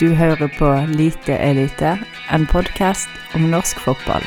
[0.00, 1.92] Du hører på Lite elite,
[2.34, 3.06] en podkast
[3.38, 4.24] om norsk fotball.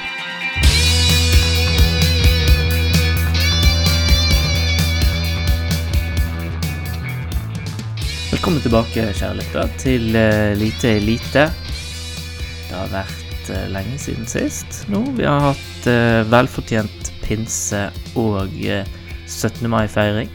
[8.31, 11.49] Velkommen tilbake, kjære lytter, til uh, Lite elite.
[11.51, 15.03] Det har vært uh, lenge siden sist nå.
[15.19, 19.67] Vi har hatt uh, velfortjent pinse og 17.
[19.67, 20.31] mai-feiring.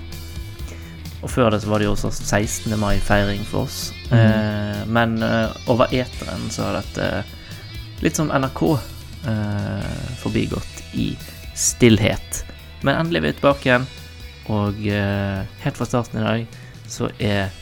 [1.22, 2.74] Og før det så var det jo også 16.
[2.80, 3.92] mai-feiring for oss.
[4.12, 4.90] Mm.
[4.92, 5.12] men
[5.70, 7.06] over eteren så har dette
[8.02, 8.60] litt som NRK
[10.20, 11.06] forbigått i
[11.56, 12.42] stillhet.
[12.82, 13.86] Men endelig er vi tilbake igjen,
[14.52, 16.58] og helt fra starten i dag
[16.92, 17.54] så er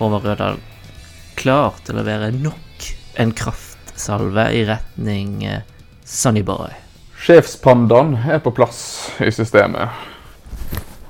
[0.00, 0.58] Håvard Rødahl
[1.38, 2.88] klar til å være nok
[3.20, 5.60] en kraftsalve i retning uh,
[6.04, 6.72] Sunnyboy.
[7.22, 8.80] Sjefspandaen er på plass
[9.22, 9.90] i systemet.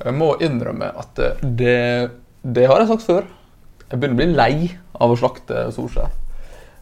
[0.03, 2.11] Jeg må innrømme at det,
[2.43, 3.29] det har jeg sagt før.
[3.89, 4.55] Jeg begynner å bli lei
[4.99, 6.11] av å slakte Solskjær.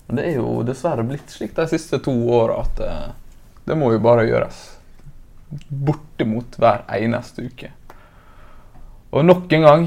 [0.07, 2.95] Men det er jo dessverre blitt slik de siste to åra at det,
[3.71, 4.63] eh, må jo bare gjøres.
[5.69, 7.71] Bortimot hver eneste uke.
[9.11, 9.87] Og nok en gang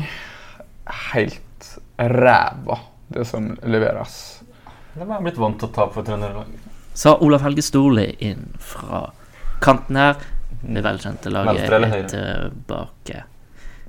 [1.11, 2.79] helt ræva,
[3.11, 4.15] det som leveres.
[4.93, 6.55] Det var jeg blitt vant til å tape for Trøndelag.
[6.93, 9.07] Sa Olav Helge Storli inn fra
[9.63, 10.19] kanten her.
[10.63, 13.23] Det velkjente laget er tilbake.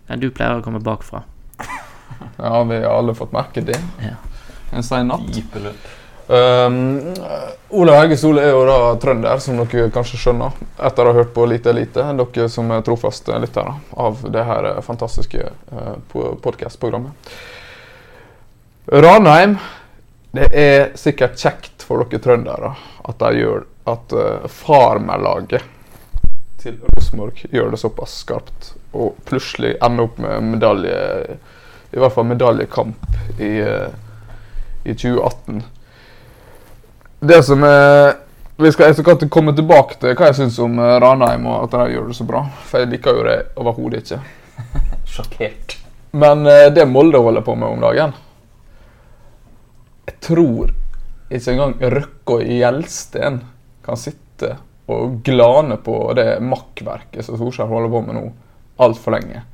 [0.09, 1.23] Ja, du pleier å komme bakfra.
[2.37, 3.79] ja, vi har alle fått merke det.
[4.03, 4.17] Ja.
[4.75, 5.39] En sein natt.
[6.27, 7.15] Um,
[7.69, 10.57] Olav Helge Stole er jo da trønder, som dere kanskje skjønner
[10.89, 12.07] etter å ha hørt på Lite Elite.
[12.21, 15.95] Dere som er trofaste lyttere av det her fantastiske uh,
[16.43, 17.35] podkast-programmet.
[18.85, 19.55] Ranheim
[20.35, 22.75] Det er sikkert kjekt for dere trøndere
[23.07, 25.71] at de gjør at uh, Farmerlaget
[26.65, 28.73] til Rosenborg gjør det såpass skarpt.
[28.97, 30.97] Og plutselig ender opp med medalje
[31.95, 33.07] I hvert fall medaljekamp
[33.39, 33.93] i, uh,
[34.83, 35.63] i 2018.
[37.25, 38.17] Det som er
[38.55, 41.79] vi skal etter hvert komme tilbake til hva jeg syns om uh, Ranheim og at
[41.79, 42.45] de gjør det så bra.
[42.67, 44.21] For jeg liker jo det overhodet ikke.
[45.15, 45.79] Sjokkert.
[46.15, 48.13] Men det Molde holder på med om dagen
[50.05, 50.73] jeg tror
[51.33, 53.41] ikke engang Røkke og Gjelsten
[53.85, 54.57] kan sitte
[54.93, 58.25] og glane på det makkverket som Solskjær holder på med nå,
[58.85, 59.45] altfor lenge.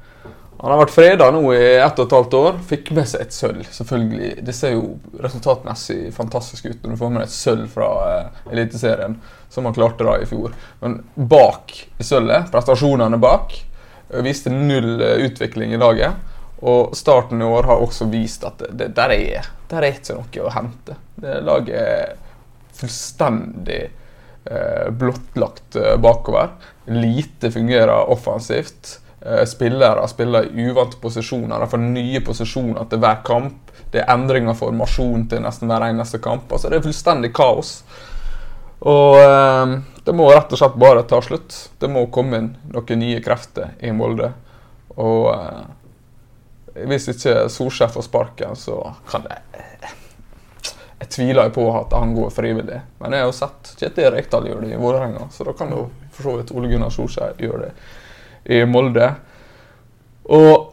[0.61, 2.57] Han har vært freda nå i ett og et halvt år.
[2.69, 3.63] Fikk med seg et sølv.
[3.73, 4.33] selvfølgelig.
[4.45, 8.43] Det ser jo resultatmessig fantastisk ut når du får med deg et sølv fra eh,
[8.53, 9.15] Eliteserien,
[9.49, 10.53] som han klarte da i fjor.
[10.83, 11.73] Men bak
[12.05, 13.57] sølvet, prestasjonene bak,
[14.27, 16.29] viste null eh, utvikling i laget.
[16.61, 20.19] Og starten i år har også vist at det, det der, er, der er ikke
[20.19, 20.99] noe å hente.
[21.25, 22.13] Det laget er
[22.77, 23.97] fullstendig eh,
[24.91, 26.49] blottlagt eh, bakover.
[26.85, 29.01] Lite fungerer offensivt.
[29.21, 31.61] Eh, spillere spiller i uvante posisjoner.
[31.61, 33.73] De får nye posisjoner til hver kamp.
[33.93, 36.49] Det er endring av formasjon til nesten hver eneste kamp.
[36.53, 37.81] Altså, det er fullstendig kaos.
[38.81, 39.75] Og eh,
[40.07, 41.59] det må rett og slett bare ta slutt.
[41.79, 44.33] Det må komme inn noen nye krefter i Molde.
[44.97, 48.81] Og eh, hvis ikke Solskjær får sparken, så
[49.11, 49.43] kan det
[51.01, 52.81] Jeg tviler på at han går frivillig.
[53.01, 55.87] Men jeg har jo sett Kjetil Rekdal gjøre det i Vålerenga, så da kan jo
[56.13, 57.73] for så vidt Ole Gunnar Solskjær gjøre det
[58.57, 59.09] i Molde.
[60.31, 60.71] Og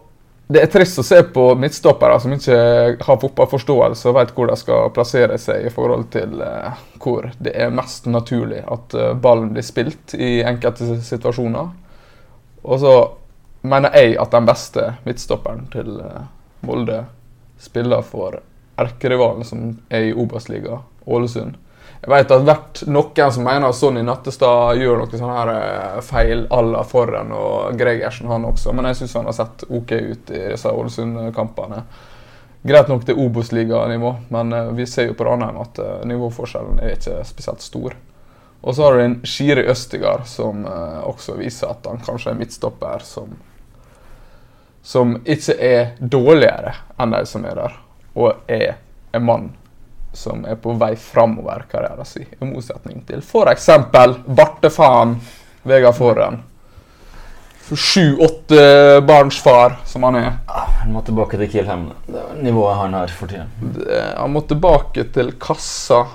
[0.48, 2.58] det er trist å se på midtstoppere som ikke
[3.04, 7.52] har fotballforståelse og vet hvor de skal plassere seg i forhold til uh, hvor det
[7.52, 11.74] er mest naturlig at uh, ballen blir spilt i enkelte situasjoner.
[12.64, 12.94] Og så
[13.68, 16.28] mener jeg at den beste midtstopperen til eh,
[16.68, 17.02] Molde
[17.62, 18.40] spiller for
[18.78, 21.56] erkerivalen som er i Obos-liga, Ålesund.
[21.98, 25.96] Jeg vet at vært noen som mener at Sonny Nattestad gjør noe sånn her eh,
[26.06, 29.96] feil à la Forren og Gregersen, han også, men jeg syns han har sett OK
[29.98, 31.82] ut i disse Ålesund-kampene.
[32.68, 37.24] Greit nok til Obos-liganivå, men eh, vi ser jo på Ranheim at nivåforskjellen er ikke
[37.26, 37.98] spesielt stor.
[38.62, 43.04] Og så har du en Shiri Østigard som også viser at han kanskje er midtstopper
[43.06, 43.36] som
[44.88, 46.72] som ikke er dårligere
[47.02, 47.74] enn de som er der,
[48.18, 48.78] og er
[49.14, 49.48] en mann
[50.18, 53.70] som er på vei framover karrieren sin, i motsetning til f.eks.
[54.26, 55.18] bartefaen
[55.68, 56.40] Vegard Forren.
[57.68, 60.30] Sju-åtte barns far, som han er.
[60.48, 61.90] Han må tilbake til Kielheim.
[62.08, 63.52] Det er nivået han har for tiden.
[64.16, 66.06] Han må tilbake til kassa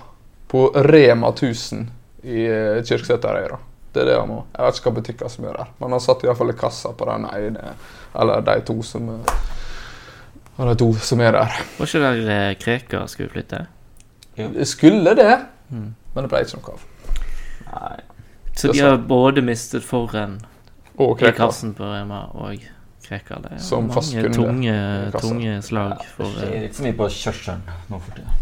[0.48, 1.84] på Rema 1000
[2.24, 2.46] i
[2.88, 3.60] Kirkeseterøyra.
[3.92, 4.40] Det er det han må.
[4.56, 7.08] Jeg vet ikke hva butikker som gjør det, men han satt iallfall i kassa på
[7.10, 7.74] den ene,
[8.16, 9.10] eller de to som
[10.56, 11.58] av de to som er der.
[11.78, 13.64] Var ikke der eh, Krekar skulle flytte?
[14.36, 14.48] Ja.
[14.68, 15.32] Skulle det,
[15.70, 15.88] mm.
[16.14, 16.86] men det ble ikke noe av.
[17.72, 17.98] Nei.
[18.56, 20.38] Så de har både mistet Forren
[21.00, 22.60] og kassen på Rema og
[23.06, 23.40] Krekar.
[23.44, 24.76] Det er Som mange tunge,
[25.18, 28.40] tunge, slag for Det er ikke så mye på kjørselen nå for tida.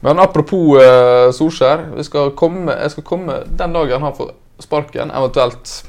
[0.00, 1.90] Men apropos uh, Solskjær.
[1.96, 5.84] Vi skal komme, jeg skal komme den dagen han får sparken, eventuelt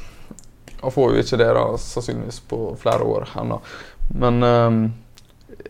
[0.82, 3.60] Han får jo ikke det da, sannsynligvis på flere år ennå.
[4.18, 4.78] Men eh,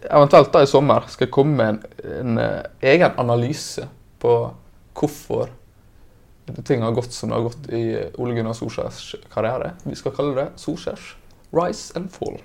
[0.10, 1.82] eventuelt da i sommer skal jeg komme med en,
[2.20, 2.62] en eh,
[2.94, 3.88] egen analyse
[4.22, 4.36] på
[4.98, 5.50] hvorfor
[6.68, 7.82] ting har gått som det har gått i
[8.20, 9.74] Ole Gunnar Solskjærs karriere.
[9.88, 11.14] Vi skal kalle det Solskjærs
[11.56, 12.40] rise and fall.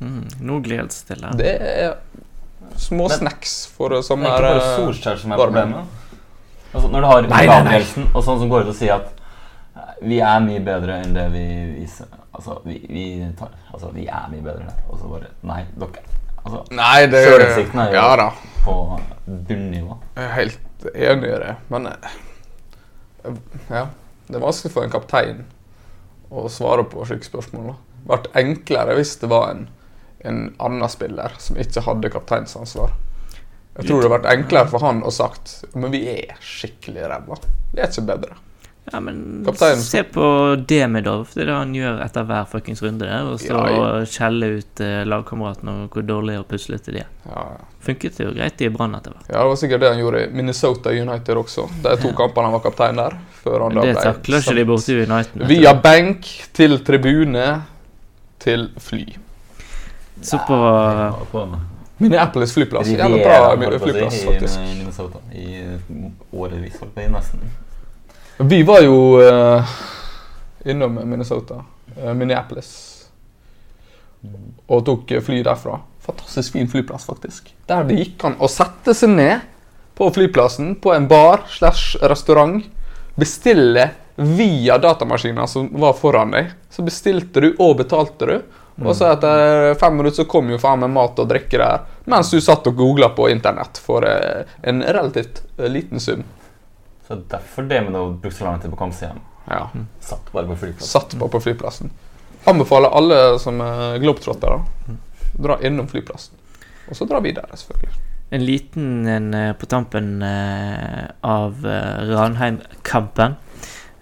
[0.00, 1.30] Mm, nå gledes til det.
[1.40, 1.96] Det er
[2.80, 5.62] små Men- snacks for Det er ikke bare eh, Solskjær som er varme.
[5.64, 5.96] problemet.
[6.74, 7.46] Altså, når du har Nei.
[7.48, 9.08] Gabrielsen og sånn som går ut og sier at
[9.76, 11.44] eh, vi er mye bedre enn det vi
[11.80, 13.04] viser Altså, vi, vi,
[13.36, 14.84] tar, altså, vi er mye bedre enn det.
[14.88, 16.04] Og så bare Nei, dere.
[16.44, 18.32] Altså, Nei, det Selvinnsikten er jo- Ja
[18.64, 18.74] på
[19.26, 19.98] bunnivå.
[20.16, 22.10] Jeg er helt enig i det, men eh,
[23.70, 23.86] Ja.
[24.30, 25.44] Det er vanskelig for en kaptein
[26.30, 27.74] å svare på slike spørsmål.
[28.06, 29.64] Det ble enklere hvis det var en,
[30.24, 32.92] en annen spiller som ikke hadde kapteinsansvar.
[33.76, 37.36] Jeg tror det hadde vært enklere for han å sagt Men vi er skikkelig ræva.
[37.72, 38.34] Vi er ikke bedre.
[38.92, 39.76] Ja, men Kaptein.
[39.78, 41.28] se på Demidov.
[41.34, 43.04] Det er det han gjør etter hver fuckings runde.
[43.06, 43.78] der, Og så Ja, ja.
[44.00, 47.06] og skjelle ut eh, lagkameratene og hvor dårlige og puslete de er.
[47.26, 47.60] Ja, ja.
[47.80, 49.28] Funket det jo greit i Brann etter hvert.
[49.28, 51.68] ja, Det var sikkert det han gjorde i Minnesota United også.
[51.84, 53.16] De to kampene han var kaptein der.
[53.44, 55.46] Før han da Det takler ikke de borte i United.
[55.46, 57.62] Via benk til tribune
[58.40, 59.06] til fly.
[60.22, 60.58] Så på
[61.32, 61.46] på
[62.00, 62.88] Minneapolis flyplass.
[62.88, 64.58] Jævla bra flyplass, i faktisk.
[64.58, 65.18] Minnesota.
[65.32, 65.78] I
[66.32, 67.40] årevis, holdt på nesten.
[68.42, 69.64] Vi var jo uh,
[70.64, 71.64] innom Minnesota,
[72.00, 72.68] Uh, Minneapolis,
[74.70, 75.74] og tok eh, fly derfra.
[76.06, 77.50] Fantastisk fin flyplass, faktisk.
[77.66, 79.42] Der det gikk an å sette seg ned
[79.98, 82.62] på flyplassen, på en bar slash restaurant,
[83.18, 86.54] bestille via datamaskinen som var foran deg.
[86.70, 88.36] Så bestilte du og betalte du.
[88.80, 92.30] Og så etter fem minutter så kom jo faen meg mat og drikke der, mens
[92.32, 96.22] du satt og googla på internett for en relativt liten sum.
[97.10, 99.16] Så derfor det med å bruke så lang tid på å komme seg hjem.
[99.50, 99.64] Ja.
[99.98, 100.86] Satt bare på flyplassen.
[100.92, 101.90] satt bare på flyplassen.
[102.46, 104.60] Anbefaler alle som er globetrottere,
[105.34, 106.38] dra innom flyplassen.
[106.86, 107.98] Og så dra videre, selvfølgelig.
[108.30, 113.34] en liten en eh, på tampen eh, av eh, Ranheim-kampen.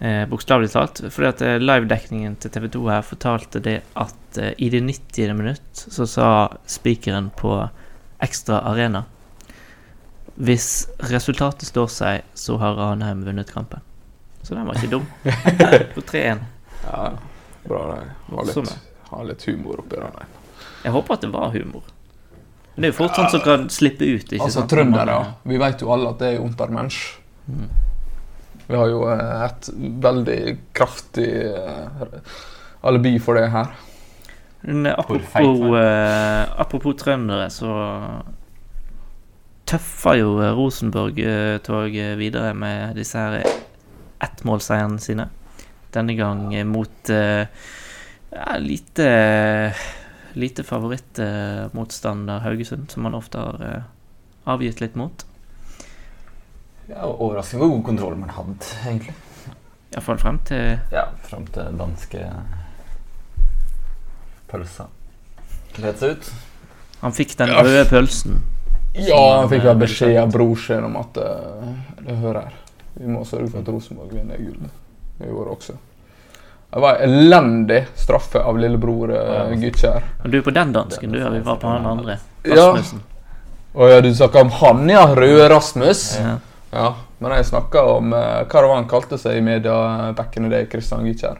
[0.04, 1.00] Eh, Bokstavelig talt.
[1.08, 5.32] Fordi at livedekningen til TV 2 her fortalte det at eh, i det 90.
[5.32, 6.28] minutt så sa
[6.68, 7.56] spikeren på
[8.20, 9.06] Ekstra Arena
[10.38, 13.82] Hvis resultatet står seg, så har Ranheim vunnet kampen.
[14.42, 15.06] Så den var ikke dum.
[15.94, 16.44] På 3-1.
[16.84, 17.08] Ja,
[17.64, 18.66] bra det.
[19.10, 20.28] har litt, humor oppi der.
[20.84, 21.82] Jeg håper at det var humor.
[22.74, 24.30] Men det er jo fort sånn som kan slippe ut.
[24.30, 27.00] ikke Altså, Trøndere, trøndere, vi vet jo alle at det er untermensch.
[28.68, 29.70] Vi har jo eh, et
[30.06, 30.40] veldig
[30.76, 32.18] kraftig eh,
[32.86, 33.74] alibi for det her.
[34.60, 37.72] Men apropos, eh, apropos trøndere, så
[39.68, 43.42] tøffer jo eh, Rosenborg-toget videre med disse her
[44.24, 45.28] ettmålseierne sine.
[45.94, 47.46] Denne gang eh, mot eh,
[48.32, 49.08] ja, lite
[50.38, 53.86] lite favorittmotstander Haugesund, som man ofte har eh,
[54.52, 55.24] avgitt litt mot.
[56.88, 59.14] Ja, Overraskende hvor god kontroll man hadde, egentlig.
[59.92, 62.20] Iallfall frem til Ja, frem til danske
[64.48, 64.86] pølsa
[65.76, 66.30] kledde seg ut.
[67.02, 67.62] han fikk den Ja.
[67.64, 68.38] røde pølsen.
[69.06, 71.68] Ja, han fikk eh, vel beskjed av brorsen om at eh,
[72.06, 72.50] det hører.
[72.98, 74.70] Vi må sørge for at Rosenborg vinner gull
[75.22, 75.76] i år også.
[76.70, 80.04] Det var elendig straffe av lillebror uh, Gytkjær.
[80.24, 81.20] Og du er på den dansken, du.
[81.20, 82.18] Ja, vi var på han andre.
[82.44, 82.66] Ja.
[82.74, 83.00] Rasmussen.
[83.72, 85.06] Å ja, du snakka om han, ja.
[85.16, 86.02] Røde Rasmus.
[86.18, 86.34] Ja.
[86.72, 86.88] Ja,
[87.18, 89.76] men jeg snakka om uh, hva det var han kalte seg i media
[90.08, 91.38] eh, back in the day, Christian Gytkjær.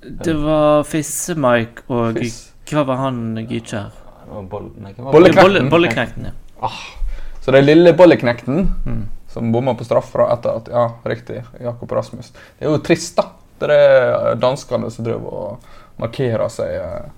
[0.00, 2.38] Det var Fisse-Mike og Fiss.
[2.70, 3.90] Hva var han Gytkjær?
[4.30, 5.08] Bolleknekten.
[5.10, 5.42] Bolle, Bolle-?
[5.42, 6.36] Bolle, Bolleknekten, ja.
[7.40, 9.06] Så det er lille bolleknekten Mm.
[9.28, 12.32] som bomma på straffa etter at Ja, riktig, Jakob Rasmus.
[12.58, 13.30] Det er jo trist, da.
[13.60, 15.58] Det er danskene som driver og
[15.98, 17.08] markerer seg eh,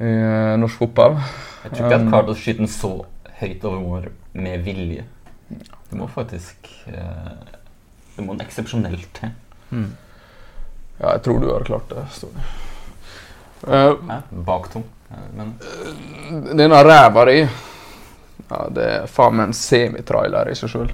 [0.00, 1.18] i eh, norsk fotball.
[1.64, 2.92] Jeg tror ikke jeg at klart å skyte den så
[3.40, 5.04] høyt over mål med vilje.
[5.90, 7.34] Du må faktisk eh,
[8.16, 9.30] Det må en eksepsjonell til.
[9.70, 9.90] Mm.
[11.00, 12.04] Ja, jeg tror du hadde klart det.
[12.14, 12.44] Ståle.
[13.66, 14.84] Uh, Baktom.
[15.34, 15.54] Men
[16.56, 17.40] Denne ræva di
[18.48, 20.92] ja, Det er faen meg en semitrailer i seg sjøl.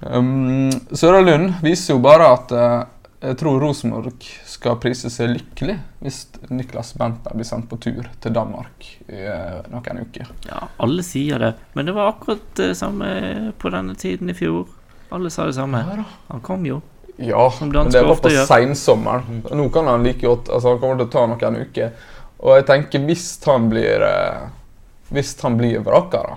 [0.00, 2.84] Um, Søra Lund viser jo bare at uh,
[3.18, 6.20] jeg tror Rosenborg skal prise seg lykkelig hvis
[6.54, 10.30] Niklas Bentner blir sendt på tur til Danmark i uh, noen uker.
[10.46, 11.54] ja, alle sier det.
[11.74, 13.08] Men det var akkurat det samme
[13.58, 14.68] på denne tiden i fjor.
[15.10, 15.82] Alle sa det samme.
[16.28, 16.78] Han kom jo.
[17.18, 19.42] Ja, men det var på seinsommeren.
[19.50, 21.90] Nå kan han like godt altså Han kommer til å ta noen uker.
[22.38, 24.44] Og jeg tenker hvis han blir eh,
[25.08, 26.36] Hvis han blir vraka,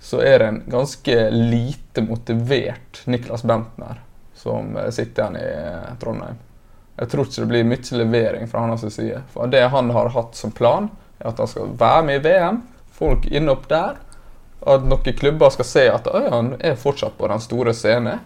[0.00, 4.00] så er det en ganske lite motivert Niklas Bentner
[4.34, 6.38] som eh, sitter igjen i eh, Trondheim.
[6.96, 9.22] Jeg tror ikke det blir mye levering fra hans side.
[9.32, 10.88] For det han har hatt som plan,
[11.18, 12.62] er at han skal være med i VM.
[12.92, 13.96] Folk inne opp der.
[14.60, 18.20] At noen klubber skal se at «Oi, han er fortsatt på den store scenen.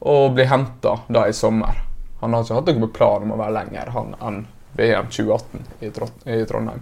[0.00, 1.82] Og bli henta da i sommer.
[2.20, 4.42] Han har ikke hatt noen plan om å være lenger han enn
[4.80, 6.80] VM 2018 i Trondheim.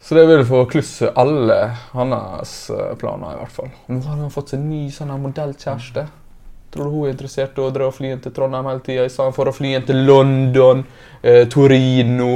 [0.00, 1.58] Så det vil få klusse alle
[1.92, 3.70] hans eh, planer, i hvert fall.
[3.90, 6.06] Nå har han fått seg ny sånn modellkjæreste.
[6.72, 9.06] Tror du hun er interessert i å dra og fly inn til Trondheim hele tida,
[9.08, 10.84] i stedet for å fly inn til London,
[11.22, 12.30] eh, Torino?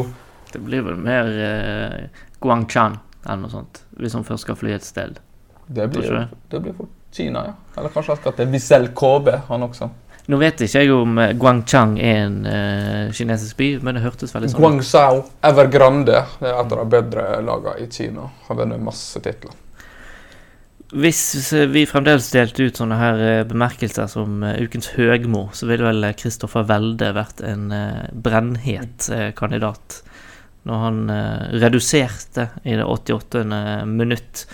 [0.53, 4.87] Det blir vel mer eh, Guangchan eller noe sånt, hvis hun først skal fly et
[4.87, 5.21] sted.
[5.69, 7.53] Det blir, det blir fort Kina, ja.
[7.77, 9.91] Eller kanskje han skal til Wiesel Kobe, han også.
[10.31, 14.35] Nå vet ikke jeg om eh, Guangchang er en uh, kinesisk by, men det hørtes
[14.35, 14.63] veldig sånn ut.
[14.63, 16.21] Guangzhou Evergrande.
[16.43, 18.29] Er et av de bedre lagene i Kina.
[18.47, 19.57] Har vunnet masse titler.
[20.93, 21.23] Hvis
[21.57, 26.69] eh, vi fremdeles delte ut sånne her bemerkelser som ukens høgmo, så ville vel Kristoffer
[26.69, 27.67] Welde vært en
[28.13, 30.03] brennhet kandidat.
[30.69, 30.99] Når han
[31.59, 33.43] reduserte i det 88.
[33.91, 34.45] minutt,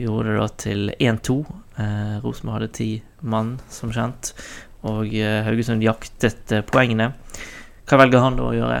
[0.00, 1.38] gjorde det da til 1-2.
[1.80, 2.90] Eh, Rosenborg hadde ti
[3.20, 4.32] mann, som kjent,
[4.88, 7.12] og eh, Haugesund jaktet eh, poengene.
[7.88, 8.80] Hva velger han da å gjøre?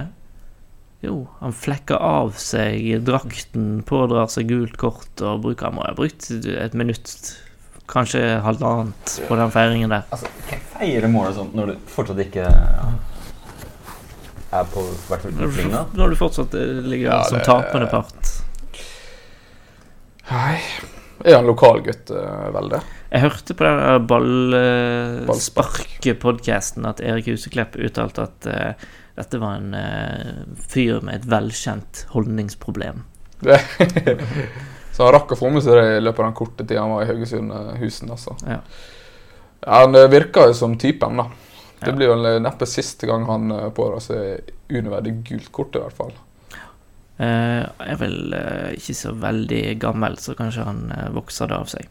[1.02, 5.94] Jo, han flekker av seg drakten, pådrar seg gult kort og bruker Han må ha
[5.98, 7.14] brukt et minutt,
[7.90, 10.06] kanskje halvannet, på den feiringen der.
[10.14, 12.86] Altså, hvem feirer målet sånn når du fortsatt ikke ja,
[14.60, 15.76] er på hvert fall?
[15.98, 18.34] Når du fortsatt eh, ligger Ja, som tapende part.
[20.30, 20.58] Nei
[21.24, 22.80] Er han lokalgutt, uh, Velde?
[23.12, 25.26] Jeg hørte på den Ballspark.
[25.28, 28.72] ballspark-podkasten at Erik Huseklepp uttalte at uh,
[29.18, 33.04] dette var en uh, fyr med et velkjent holdningsproblem.
[34.92, 36.92] Så han rakk å få med seg det i løpet av den korte tida han
[36.92, 38.10] var i Haugesund-husen.
[38.12, 38.34] altså.
[38.44, 38.58] Ja.
[39.62, 41.28] Ja, Han eh, virker jo som typen, da.
[41.82, 41.94] Det Ja.
[41.96, 46.12] blir vel neppe siste gang han eh, pådrar seg unødvendig gult kort, i hvert fall.
[47.22, 51.68] Eh, er vel uh, ikke så veldig gammel, så kanskje han uh, vokser det av
[51.70, 51.90] seg.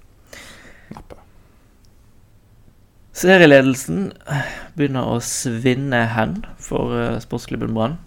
[0.91, 1.19] Neppe.
[3.21, 4.09] Serieledelsen
[4.75, 8.00] begynner å svinne hen for uh, sportsklubben Brann.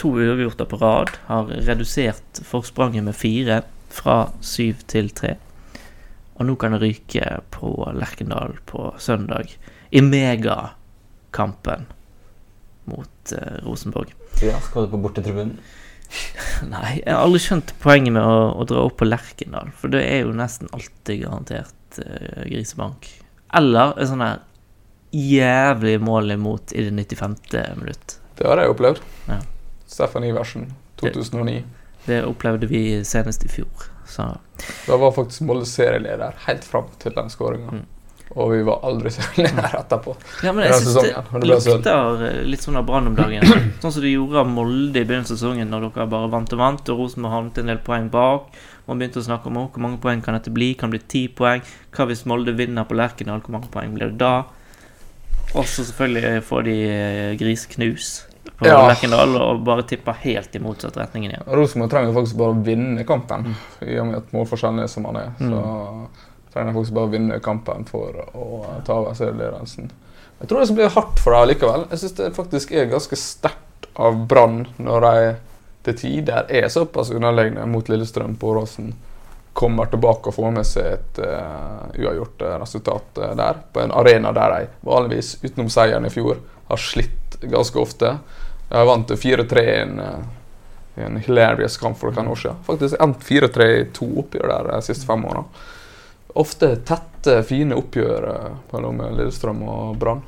[0.00, 5.34] To uavgjorter på rad har redusert forspranget med fire, fra syv til tre.
[6.38, 9.50] Og nå kan det ryke på Lerkendal på søndag,
[9.90, 11.88] i megakampen
[12.90, 14.14] mot Rosenborg.
[14.44, 15.58] Ja, skal du på bortetribunen?
[16.72, 20.02] Nei, jeg har aldri skjønt poenget med å, å dra opp på Lerkendal, for det
[20.06, 23.08] er jo nesten alltid garantert uh, grisebank.
[23.56, 24.42] Eller en sånn her
[25.10, 27.36] jævlig mål imot i det 95.
[27.80, 28.18] minutt.
[28.38, 29.02] Det har jeg opplevd.
[29.28, 29.40] Ja.
[29.90, 30.68] Steffen Iversen,
[31.02, 31.64] 2009.
[32.06, 33.88] Det opplevde vi senest i fjor.
[34.08, 34.28] Så
[34.86, 37.80] Da var faktisk Molde serieleder helt fram til den skåringa.
[37.80, 37.88] Mm.
[38.38, 40.14] Og vi var aldri serieleder etterpå.
[40.46, 43.42] Ja, men jeg syns det det lukter eh, litt sånn av Brann om dagen.
[43.82, 46.60] Sånn som de gjorde av Molde i begynnelsen av sesongen, når dere bare vant og
[46.60, 48.54] vant, og Rosenborg havnet en del poeng bak.
[48.86, 50.72] Man begynte å snakke om oh, hvor mange poeng kan dette bli.
[50.78, 51.66] Kan det bli ti poeng?
[51.96, 53.42] Hva hvis Molde vinner på Lerkendal?
[53.42, 54.46] Hvor mange poeng blir det da?
[55.56, 58.12] Og så selvfølgelig får de eh, grisknus
[58.60, 58.78] på Ja.
[58.86, 61.46] Lerkendal og bare tipper helt i motsatt retning igjen.
[61.50, 65.18] Rosenborg trenger faktisk bare å vinne kampen, i og med at målforskjellen er som han
[65.18, 65.32] er.
[65.40, 65.62] Så
[66.54, 68.46] trenger faktisk bare å vinne kampen for å
[68.86, 69.90] ta over serieledelsen.
[70.40, 71.86] Jeg tror det skal bli hardt for dem likevel.
[71.90, 75.14] Jeg syns det faktisk er ganske sterkt av Brann når de
[75.84, 78.92] til tider er såpass underlegne mot Lillestrøm på Åråsen.
[79.52, 83.58] Kommer tilbake og får med seg et uh, uavgjort eh, resultat eh, der.
[83.72, 86.38] På en arena der de vanligvis, utenom seieren i fjor,
[86.68, 88.12] har slitt ganske ofte.
[88.70, 89.98] De vant 4-3 i en,
[91.02, 92.62] en hilarious kamp for noen år siden.
[92.68, 95.42] Faktisk endt 4-3 i to oppgjør der de siste fem åra.
[96.38, 100.22] Ofte tette, fine oppgjør eh, mellom Lillestrøm og Brann.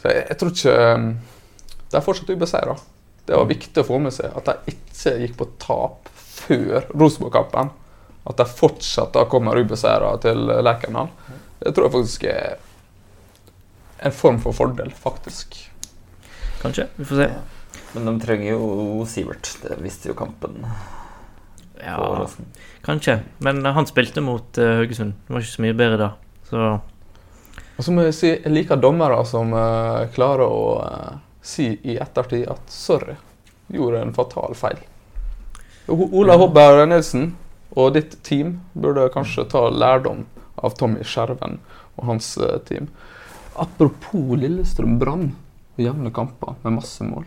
[0.00, 1.06] Så jeg, jeg tror ikke eh,
[1.90, 2.76] De er fortsatt ubeseira.
[3.24, 7.72] Det var viktig å få med seg at de ikke gikk på tap før Rosenborg-kampen.
[8.24, 11.10] At de fortsatt da kommer ubeseira til Lerkendal.
[11.60, 12.56] Det tror jeg faktisk er
[14.04, 15.56] en form for fordel, faktisk.
[16.60, 16.88] Kanskje.
[16.96, 17.28] Vi får se.
[17.94, 19.54] Men de trenger jo Sivert.
[19.62, 20.64] Det visste jo kampen.
[21.84, 22.28] Ja, på
[22.84, 23.18] kanskje.
[23.38, 25.14] Men han spilte mot uh, Haugesund.
[25.26, 26.10] Det var ikke så mye bedre da.
[26.48, 26.64] Så
[27.76, 31.14] Og så må jeg si jeg liker dommere som uh, klarer å uh,
[31.44, 33.16] si i ettertid at 'sorry,
[33.68, 34.84] gjorde en fatal feil'.
[35.88, 37.34] Ola Hobber Nilsen
[37.76, 40.24] og ditt team burde kanskje ta lærdom
[40.56, 41.58] av Tommy Skjerven
[41.98, 42.88] og hans team.
[43.54, 45.34] Apropos Lillestrøm Brann
[45.76, 47.26] og jevne kamper med masse mål.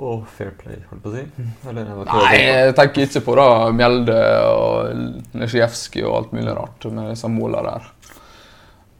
[0.00, 1.22] Og fair play, holdt på å si.
[1.68, 6.86] Eller, det Nei, jeg tenker ikke på da Mjelde og Nesjijevskij og alt mulig rart
[6.88, 7.90] med disse måla der.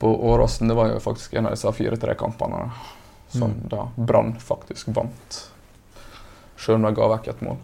[0.00, 2.66] På Åråsen det var jo faktisk en av disse 4-3-kampene
[3.32, 5.40] som da Brann faktisk vant.
[6.60, 7.58] Sjøl om de ga vekk et mål.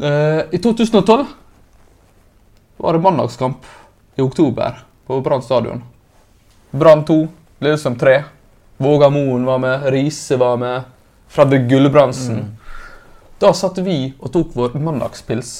[0.00, 1.24] Eh, I 2012
[2.78, 3.64] var det mandagskamp
[4.16, 5.82] i oktober på Brann stadion.
[6.70, 7.22] Brann 2,
[7.60, 8.22] Lillestrøm 3.
[8.78, 10.94] Våga Moen var med, Riise var med,
[11.28, 11.68] Fredrik
[12.34, 12.56] Mm.
[13.38, 15.52] Da satt vi og tok vår mandagspils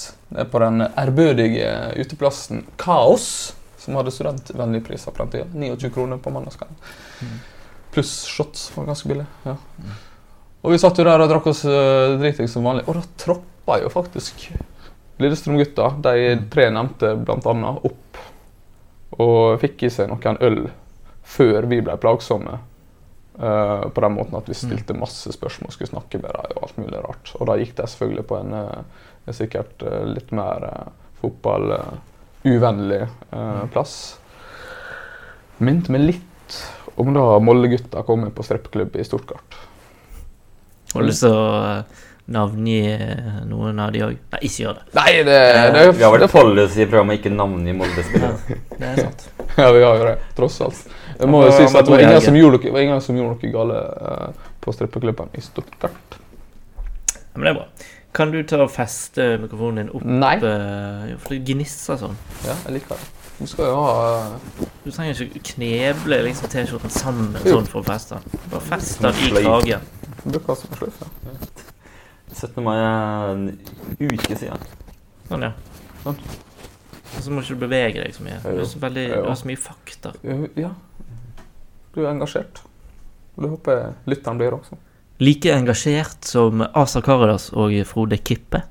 [0.50, 1.68] på den ærbødige
[2.00, 5.46] uteplassen Kaos, som hadde studentvennlige priser på den tida.
[5.54, 6.76] 29 kroner på mandagskvelden.
[7.94, 9.28] Pluss shots var ganske billig.
[9.46, 9.56] Ja.
[10.62, 13.78] Og vi satt jo der og drakk oss uh, dritings som vanlig, og da troppa
[13.84, 14.48] jo faktisk
[15.18, 18.18] Lillestrøm-gutta, de tre nevnte annet, opp.
[19.18, 20.60] Og fikk i seg noen øl
[21.26, 22.60] før vi ble plagsomme.
[23.40, 26.80] Eh, på den måten at vi stilte masse spørsmål, skulle snakke med dem og alt
[26.80, 27.34] mulig rart.
[27.38, 30.90] Og da gikk de selvfølgelig på en, uh, sikkert uh, litt mer uh,
[31.20, 33.02] fotballuvennlig
[33.32, 33.94] uh, plass.
[35.58, 36.60] Minte meg litt
[36.98, 39.58] om da Molde-gutta kom inn på strippeklubb i Stortgart.
[40.94, 41.84] Har du lyst til å
[42.28, 44.16] navngi eh, noen av de òg?
[44.34, 44.84] Nei, ikke gjør det.
[44.98, 45.38] Nei, det,
[45.74, 48.58] det, Vi har vel en policy i programmet ikke navngi Molde-spillere.
[48.74, 49.28] Det er sant.
[49.58, 50.82] Ja, vi har jo det, tross alt.
[51.18, 53.34] Det må jo sies at det var ingen er som gjorde noe, ingen som gjorde
[53.40, 56.18] noe gale uh, på strippeklubben i Stuttgart.
[57.34, 57.64] Men det er bra.
[58.14, 60.06] Kan du ta og feste mikrofonen din opp?
[60.06, 60.36] Nei.
[60.44, 62.14] Uh, for det gnisser sånn.
[62.46, 63.10] Ja, jeg liker det.
[63.38, 64.38] Du skal jo ha
[64.84, 67.58] Du trenger ikke kneble liksom T-skjorten sammen Jo.
[67.58, 68.40] sånn for å feste den.
[68.52, 69.90] Bare fest den i kragen.
[70.24, 71.10] bruker som sløyfe.
[72.32, 72.60] 17.
[72.64, 73.46] mai er en
[74.00, 74.68] uke siden.
[75.28, 75.52] Sånn, ja.
[76.04, 76.18] Sånn.
[77.16, 78.38] Og så må ikke du bevege deg så mye.
[78.44, 80.12] Du, har så veldig, du har så mye fakta.
[80.58, 80.72] Ja.
[81.94, 82.62] Du er engasjert.
[83.36, 84.78] Og det håper jeg lytteren blir også.
[85.22, 88.62] Like engasjert som Asa Karadas og Frode Kippe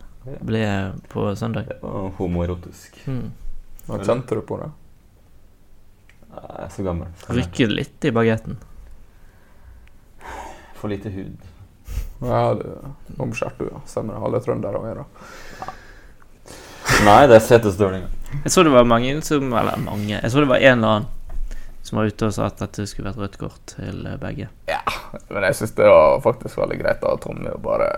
[0.47, 0.63] ble
[1.11, 1.67] på søndag.
[1.71, 3.01] Det var homoerotisk.
[3.07, 3.25] Mm.
[3.87, 4.69] Nå kjente du på det.
[6.37, 7.11] Jeg er så gammel.
[7.33, 8.57] Rykket litt i bagetten.
[10.77, 11.47] For lite hud.
[12.23, 13.67] Ja, det er omskjært, du.
[13.71, 13.81] ja.
[13.89, 14.23] Stemmer det.
[14.29, 15.73] Alle trøndere er det.
[17.07, 18.09] Nei, det er setesdølinger.
[18.43, 20.17] Jeg så det var mange som Eller mange.
[20.17, 21.13] Jeg så det var en eller annen
[21.87, 24.49] som var ute og sa at dette skulle vært rødt kort til begge.
[24.67, 24.81] Ja,
[25.29, 27.93] Men jeg syns det var faktisk veldig greit av Tommy å bare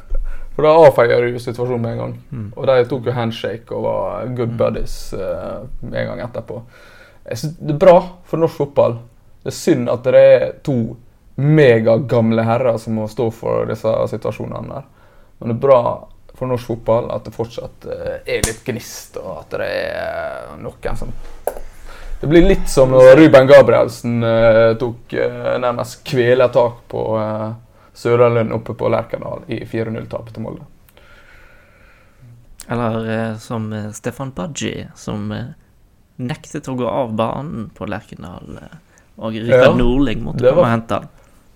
[0.53, 2.13] For da avfeier du situasjonen med en gang.
[2.29, 2.47] Mm.
[2.53, 6.59] Og de tok jo handshake og var good buddies eh, med en gang etterpå.
[7.25, 7.95] Jeg synes Det er bra
[8.29, 8.99] for norsk fotball.
[9.41, 10.77] Det er synd at det er to
[11.39, 14.87] megagamle herrer som må stå for disse situasjonene der.
[15.39, 15.81] Men det er bra
[16.35, 20.99] for norsk fotball at det fortsatt eh, er litt gnist, og at det er noen
[20.99, 21.11] som
[22.19, 27.53] Det blir litt som når Ruben Gabrielsen eh, tok eh, nærmest kvelertak på uh,
[27.95, 30.67] Søralund oppe på Lerkendal i 4-0-tapet til Molde.
[32.69, 35.47] Eller eh, som eh, Stefan Badji, som eh,
[36.21, 38.59] nektet å gå av banen på Lerkendal.
[38.61, 38.75] Eh,
[39.19, 41.07] og Rikard Ja, Nordling måtte komme var- og hente han.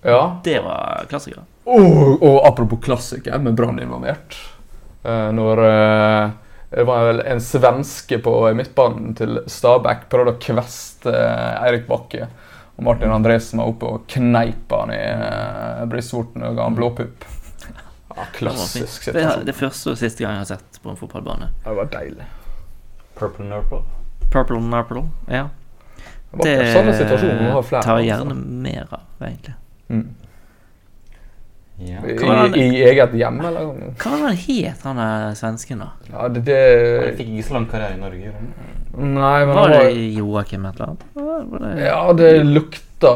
[0.04, 1.46] Ja, Det var klassikere.
[1.64, 4.36] Og, og apropos klassiker, med Brann involvert.
[5.04, 6.32] Eh, når eh,
[6.74, 12.28] det var vel en svenske på midtbanen til Stabæk prøvde å kveste eh, Eirik Bakke.
[12.74, 17.28] Og Martin Andresen var oppe og kneip han i uh, brystvorten og ga han blåpupp.
[17.62, 19.06] Ja, Det var klassisk.
[19.06, 19.46] Det er situasjon.
[19.46, 21.52] det første og siste gang jeg har sett på en fotballbane.
[21.62, 22.26] Det var deilig.
[23.20, 23.84] Purple Nurple.
[24.34, 25.46] Purple Nurple, ja.
[26.42, 29.54] Det flere tar jeg gjerne mer av, egentlig.
[29.90, 30.06] Mm.
[31.78, 32.00] Ja.
[32.06, 32.36] I, Hva?
[32.56, 33.72] I eget hjem, eller?
[33.98, 35.90] Hva var det han het, han er svensken, da?
[36.12, 36.58] Ja, det,
[37.02, 38.34] Han fikk ikke så lang karriere i Norge.
[38.94, 41.06] Nei, men Var han det var Joakim et eller annet?
[41.64, 43.14] Det Ja, det lukta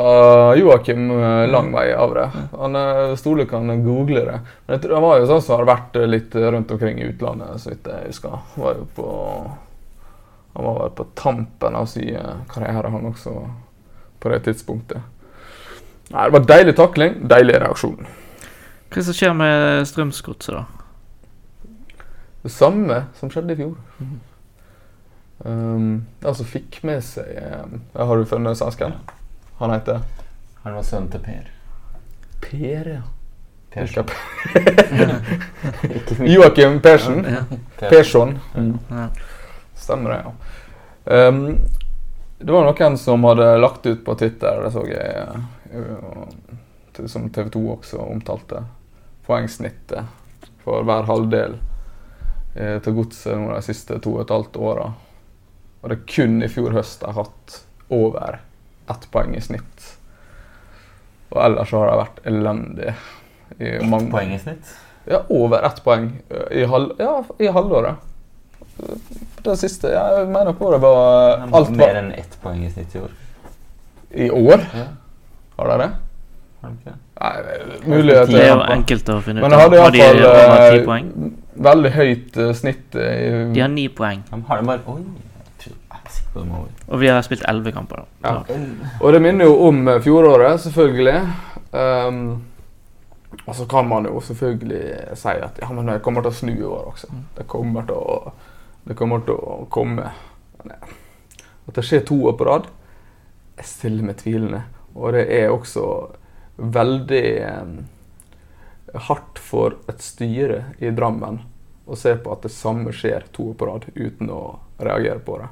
[0.58, 2.26] Joakim eh, lang vei av det.
[2.58, 4.40] Han eh, Stole kan google det.
[4.66, 7.12] Men jeg tror han var jo sånn som har vært eh, litt rundt omkring i
[7.12, 8.42] utlandet, så vidt jeg husker.
[8.56, 9.08] Han var jo på
[10.58, 12.18] Han var vel på tampen av sin
[12.50, 13.36] karriere, han også,
[14.18, 15.06] på det tidspunktet.
[16.10, 18.08] Nei, Det var deilig takling, deilig reaksjon.
[18.94, 20.66] Hva som skjer med Strømsgodset, da?
[22.44, 23.76] Det samme som skjedde i fjor.
[25.44, 28.96] Um, altså fikk med seg um, Har du funnet svensken?
[29.60, 30.00] Han heter
[30.64, 31.52] Han var sønnen til Per.
[32.42, 33.04] Per, ja.
[33.74, 34.10] Persson.
[36.34, 37.26] Joakim Persen.
[37.28, 37.44] Ja.
[37.90, 38.40] Persson.
[38.56, 39.10] Ja.
[39.76, 41.28] Stemmer det, ja.
[41.28, 41.60] Um,
[42.40, 45.44] det var noen som hadde lagt ut på Twitter, det så jeg,
[47.06, 48.64] som TV 2 også omtalte,
[49.28, 50.08] poengsnittet
[50.64, 51.58] for hver halvdel
[52.56, 54.90] eh, til godset de siste to og et halvt åra.
[55.82, 57.60] Og det er kun i fjor høst de har hatt
[57.94, 58.40] over
[58.92, 59.94] ett poeng i snitt.
[61.32, 62.96] Og ellers har de vært elendige.
[63.60, 64.76] i mange Poeng i snitt.
[65.08, 67.96] Ja, over ett poeng eh, i, halv, ja, i halvåret.
[69.44, 73.00] Det siste Jeg mener på det var alt Mer enn ett poeng i snitt i
[73.02, 73.14] år.
[74.12, 74.66] I år?
[74.76, 74.88] Ja.
[75.58, 75.92] Har dere det?
[76.68, 76.96] Ikke det?
[77.18, 77.32] Nei,
[78.08, 79.46] det er jo enkelt å finne ut.
[79.46, 81.08] Men de hadde Har iallfall uh, poeng?
[81.68, 83.08] veldig høyt uh, snitt i
[83.56, 85.06] De har ni poeng, De har det bare Oi!
[86.88, 88.04] Og vi har spilt elleve kamper.
[88.22, 88.30] da.
[88.30, 88.58] Ja.
[89.02, 91.22] Og det minner jo om eh, fjoråret, selvfølgelig.
[91.72, 92.44] Um,
[93.46, 96.54] og så kan man jo selvfølgelig si at ja, men det kommer til å snu
[96.54, 97.10] i år også.
[97.38, 98.34] Det kommer til å,
[98.88, 100.12] det kommer til å komme.
[100.62, 102.70] Men, ja, At det skjer to år på rad,
[103.58, 104.64] jeg stiller meg tvilende.
[104.98, 105.86] Og det er også
[106.58, 107.76] veldig eh,
[109.08, 111.44] hardt for et styre i Drammen
[111.88, 114.42] å se på at det samme skjer to på rad uten å
[114.84, 115.48] reagere på det.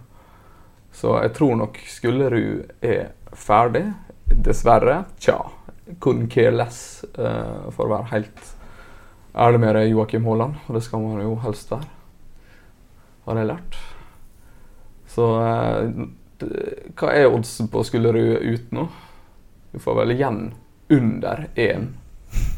[0.96, 3.86] Så jeg tror nok Skullerud er ferdig.
[4.26, 5.04] Dessverre.
[5.22, 5.38] Tja.
[6.02, 8.54] Couldn't care less, eh, for å være helt
[9.36, 10.56] ærlig med det, Joakim Haaland.
[10.68, 11.90] Og det skal man jo helst være.
[13.26, 13.80] Har jeg lært.
[15.12, 16.06] Så eh,
[16.96, 18.88] hva er oddsen på Skullerud ut nå?
[19.76, 20.54] Du får vel igjen
[20.88, 21.88] under én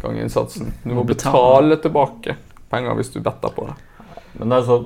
[0.02, 0.74] gang innsatsen.
[0.84, 1.78] Du må betale.
[1.82, 2.36] tilbake
[2.70, 3.74] penger hvis du better på det.
[4.34, 4.78] Men det er så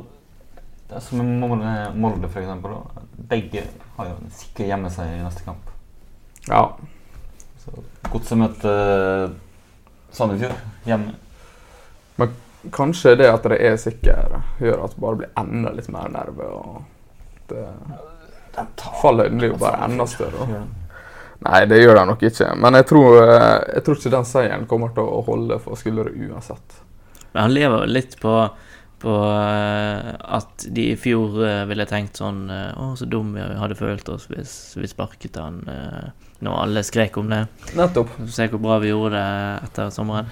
[0.88, 2.48] Det er som med Molde, f.eks.
[3.34, 3.66] Begge
[3.98, 5.76] har jo en sikker hjemmeseier i neste kamp.
[6.48, 6.64] Ja.
[7.60, 9.38] Så Godset møter uh,
[10.16, 10.56] Sandefjord
[10.88, 11.20] hjemme.
[12.16, 12.36] Men
[12.72, 16.48] Kanskje det at det er sikker, gjør at det bare blir enda litt mer nerve.
[16.48, 16.84] og
[17.52, 17.68] det,
[19.02, 20.48] Fallhøyden blir jo bare enda større.
[20.48, 20.68] Ja.
[21.42, 22.52] Nei, det gjør de nok ikke.
[22.62, 26.20] Men jeg tror, eh, jeg tror ikke den seieren kommer til å holde for Skullerud
[26.30, 26.76] uansett.
[27.32, 28.34] Men han lever litt på,
[29.02, 33.78] på eh, at de i fjor eh, ville tenkt sånn Å, så dum vi hadde
[33.80, 35.64] følt oss hvis vi sparket han
[36.42, 37.46] når alle skrek om det.
[37.78, 38.14] Nettopp.
[38.30, 40.30] Se hvor bra vi gjorde det etter sommeren.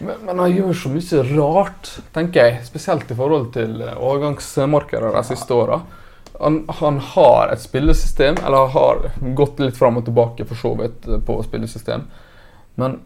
[0.00, 2.60] Men, men han gjør så mye rart, tenker jeg.
[2.68, 5.80] Spesielt i forhold til overgangsmarkedet de siste åra.
[6.40, 11.08] Han, han har et spillesystem, eller har gått litt fram og tilbake for så vidt
[11.08, 12.06] eh, på spillesystem.
[12.80, 13.00] Men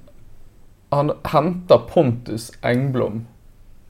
[0.94, 3.24] han henta Pontus Engblom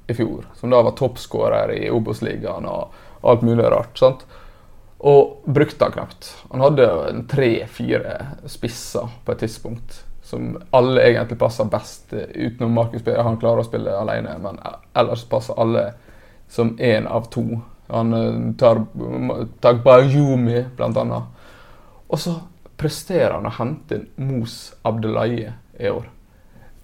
[0.06, 3.98] i fjor, som da var toppskårer i Obos-ligaen og alt mulig rart.
[3.98, 4.24] sant?
[5.04, 6.30] Og brukte han knapt.
[6.50, 6.88] Han hadde
[7.28, 8.16] tre-fire
[8.48, 13.22] spisser på et tidspunkt som alle egentlig passer best, eh, utenom Markus Berre.
[13.22, 14.58] Han klarer å spille alene, men
[14.96, 15.92] ellers passer alle
[16.48, 17.60] som én av to.
[17.92, 21.22] Han tar tar Tagbayumi, blant annet.
[22.08, 22.38] Og så
[22.80, 26.08] presterer han å hente inn Mos Abdelaye i år.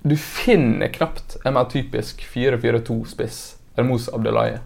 [0.03, 3.41] Du finner knapt en mer typisk 4-4-2-spiss
[3.77, 4.61] enn Mos Abdelaye.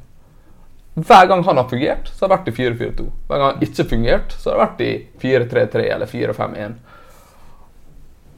[0.94, 3.06] Hver gang han har fungert, så har det vært i 4-4-2.
[3.28, 4.92] Hver gang han ikke fungert, så har det vært i
[5.22, 6.76] 4-3-3 eller 4-5-1.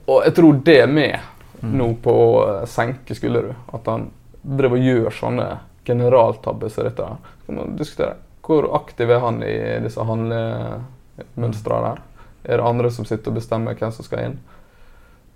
[0.06, 3.56] Og jeg tror det er med nå på å senke Skullerud.
[3.76, 4.08] At han
[4.40, 5.48] driver og gjør sånne
[5.86, 7.10] generaltabber som dette.
[7.46, 12.04] Kan man diskutere hvor aktiv er han i disse handlemønstrene der.
[12.46, 14.36] Er det andre som sitter og bestemmer hvem som skal inn?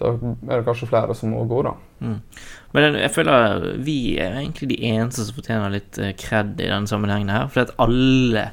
[0.00, 1.74] Da er det kanskje flere som må gå, da.
[2.00, 2.20] Mm.
[2.72, 6.88] Men jeg føler vi er egentlig de eneste som fortjener litt eh, kred i denne
[6.88, 7.50] sammenhengen her.
[7.52, 8.46] For at alle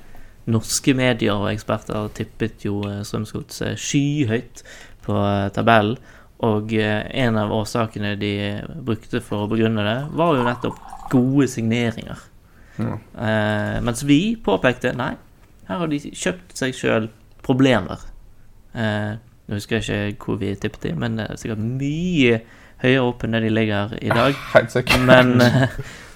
[0.51, 4.63] norske medier og eksperter tippet jo eh, Strømsgodset skyhøyt
[5.05, 6.01] på eh, tabellen.
[6.43, 8.33] Og eh, en av årsakene de
[8.85, 10.81] brukte for å begrunne det, var jo nettopp
[11.13, 12.25] gode signeringer.
[12.77, 12.97] Ja.
[13.27, 15.13] Eh, mens vi påpekte nei,
[15.67, 17.09] her har de kjøpt seg sjøl
[17.45, 18.03] problemer.
[18.77, 22.41] Eh, nå husker jeg ikke hvor vi tippet i, men det er sikkert mye
[22.81, 24.35] høyere opp enn det de ligger i dag.
[24.73, 25.05] Sikkert.
[25.07, 25.69] Men eh,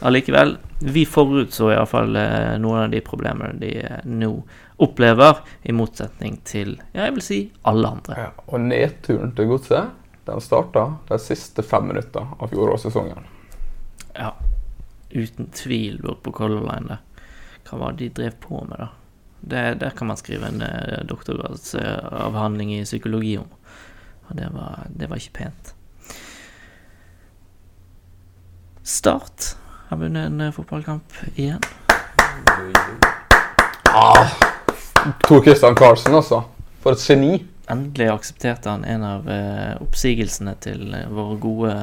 [0.06, 4.34] allikevel, vi forutså iallfall eh, noen av de problemene de eh, nå
[4.82, 8.15] opplever, i motsetning til ja, jeg vil si alle andre.
[8.17, 13.28] Ja, og nedturen til Godset den starta de siste fem minutter av fjorårssesongen.
[14.17, 14.34] Ja,
[15.13, 17.00] uten tvil bort på Color Line Det.
[17.69, 18.88] Hva var det de drev på med, da?
[19.41, 23.47] Det, der kan man skrive en eh, doktorgradsavhandling i psykologi om.
[24.28, 25.74] Og det var, det var ikke pent.
[28.84, 29.56] Start
[29.89, 31.62] har vunnet en eh, fotballkamp igjen.
[35.28, 36.43] Tor Christian Karlsen, altså.
[36.82, 37.41] For et geni.
[37.71, 41.74] Endelig aksepterte han en av eh, oppsigelsene til eh, våre gode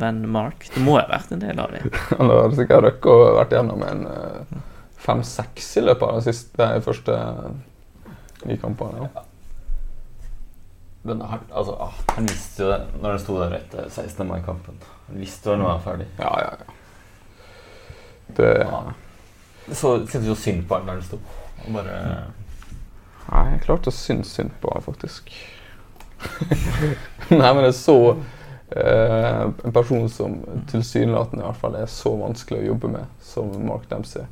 [0.00, 0.66] venn Mark.
[0.74, 1.90] Det må ha vært en del av dem.
[2.18, 4.58] Han har sikkert røkket og vært gjennom en eh,
[5.04, 7.20] fem-seks i løpet av de siste, de første
[8.44, 9.08] ni kampene.
[9.14, 9.24] Ja.
[11.06, 14.24] Men han, altså, ah, han visste jo det når han sto der etter 16.
[14.24, 14.78] mai-kampen.
[15.08, 16.06] Han visste jo når han var ferdig.
[16.16, 16.78] Ja, ja, ja.
[18.38, 18.94] Det ah.
[19.68, 21.18] Så syntes jo synd på han der han sto.
[21.66, 21.98] Og bare
[23.24, 25.30] Nei, jeg klarte å synes synd på han, faktisk.
[27.40, 27.98] Nei, men jeg så
[28.76, 30.38] eh, en person som
[30.70, 34.26] tilsynelatende i hvert fall er så vanskelig å jobbe med som Mark Dempsey.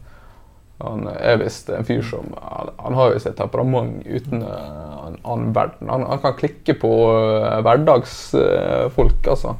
[0.82, 5.52] Han er visst en fyr som Han, har jo sitt temperament uten eh, en annen
[5.54, 5.90] verden.
[5.92, 9.56] Han, han kan klikke på uh, hverdagsfolk, altså,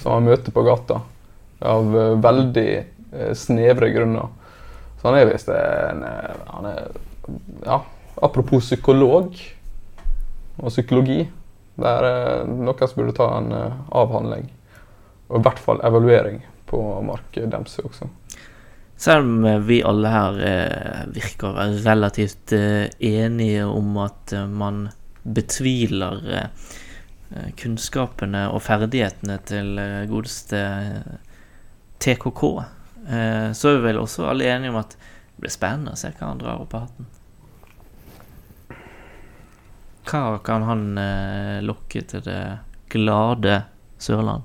[0.00, 1.00] som han møter på gata.
[1.64, 4.28] Av eh, veldig eh, snevre grunner.
[5.00, 6.90] Så han er visst en eh, Han er
[7.64, 7.80] Ja,
[8.22, 9.32] apropos psykolog
[10.56, 11.24] og psykologi.
[11.76, 14.48] Det er eh, noen som burde ta en eh, avhandling,
[15.28, 18.08] og i hvert fall evaluering, på Mark Dempsey også.
[18.98, 20.40] Selv om eh, vi alle her
[21.12, 24.86] virker å være relativt enige om at man
[25.26, 26.22] betviler
[27.58, 29.72] kunnskapene og ferdighetene til
[30.06, 30.60] godeste
[31.98, 32.42] TKK,
[33.58, 36.30] så er vi vel også alle enige om at det blir spennende å se hva
[36.30, 37.10] han drar opp av hatten.
[40.06, 42.40] Hva kan han eh, lokke til det
[42.92, 43.62] glade
[43.98, 44.42] Sørland?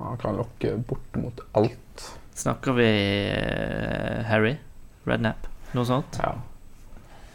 [0.00, 2.06] Han kan lokke bort mot alt.
[2.34, 2.88] Snakker vi
[3.28, 4.56] eh, Harry?
[5.04, 5.46] Rednap?
[5.76, 6.16] Noe sånt?
[6.22, 6.32] Ja.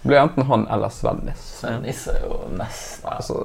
[0.01, 1.43] Det blir enten han eller Svennis.
[1.59, 3.39] Svennis er jo nesten Altså,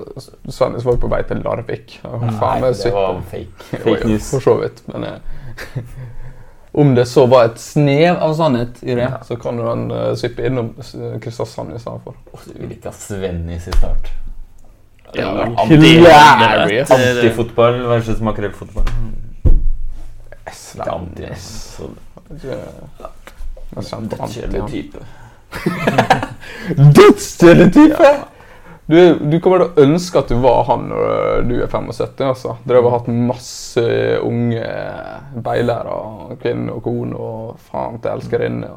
[0.48, 1.98] Svennis var på vei til Larvik.
[2.06, 2.94] og Nei, faen det sykt.
[2.96, 3.68] var fake.
[3.84, 4.30] Fake news.
[4.30, 4.82] For så vidt.
[4.92, 5.86] Men eh,
[6.84, 10.46] om det så var et snev av sannhet i det, så kan du uh, svippe
[10.46, 12.16] innom uh, Kristiansand i stedet for.
[12.32, 14.12] Åh, Du vil ikke ha Svennis i start.
[15.14, 16.88] Ja, hilarious.
[16.88, 18.84] det- det- Antifotball versus makrellfotball.
[20.46, 21.90] Ikke anti, Svennis så
[23.76, 24.70] Jeg kjente anti kjedelig han.
[24.70, 24.98] type.
[26.96, 28.10] Dødskjedelig type!
[28.86, 28.96] Du,
[29.30, 32.24] du kommer til å ønske at du var han når du er 75.
[32.26, 32.56] altså.
[32.66, 33.84] Dere har hatt masse
[34.26, 34.64] unge
[35.44, 35.94] beilere,
[36.42, 38.72] kvinner og kone og faen til elskerinne.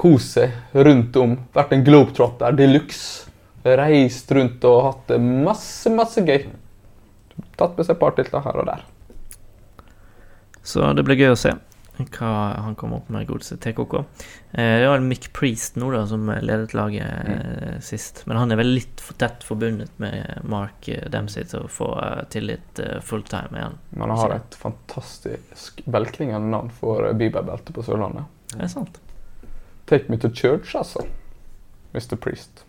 [0.00, 0.54] Kos seg
[0.86, 1.34] rundt om.
[1.54, 3.28] Vært en globetrotter de luxe.
[3.62, 6.48] Reist rundt og hatt det masse, masse gøy.
[7.58, 8.86] Tatt med seg et par tiltak her og der.
[10.62, 11.54] Så det blir gøy å se
[12.02, 13.92] hva han kommer opp med godeste TKK.
[14.52, 18.58] Eh, det var Mick Priest nå da som ledet laget eh, sist, men han er
[18.58, 22.98] vel litt for tett forbundet med Mark eh, Dempsey til å få eh, tillit eh,
[23.04, 23.78] fulltime igjen.
[23.92, 28.26] Men han har et fantastisk velklingende navn for bibelbeltet på Sørlandet.
[28.58, 28.98] Er sant?
[29.86, 31.06] Take me to church, altså.
[31.92, 32.16] Mr.
[32.16, 32.64] Priest.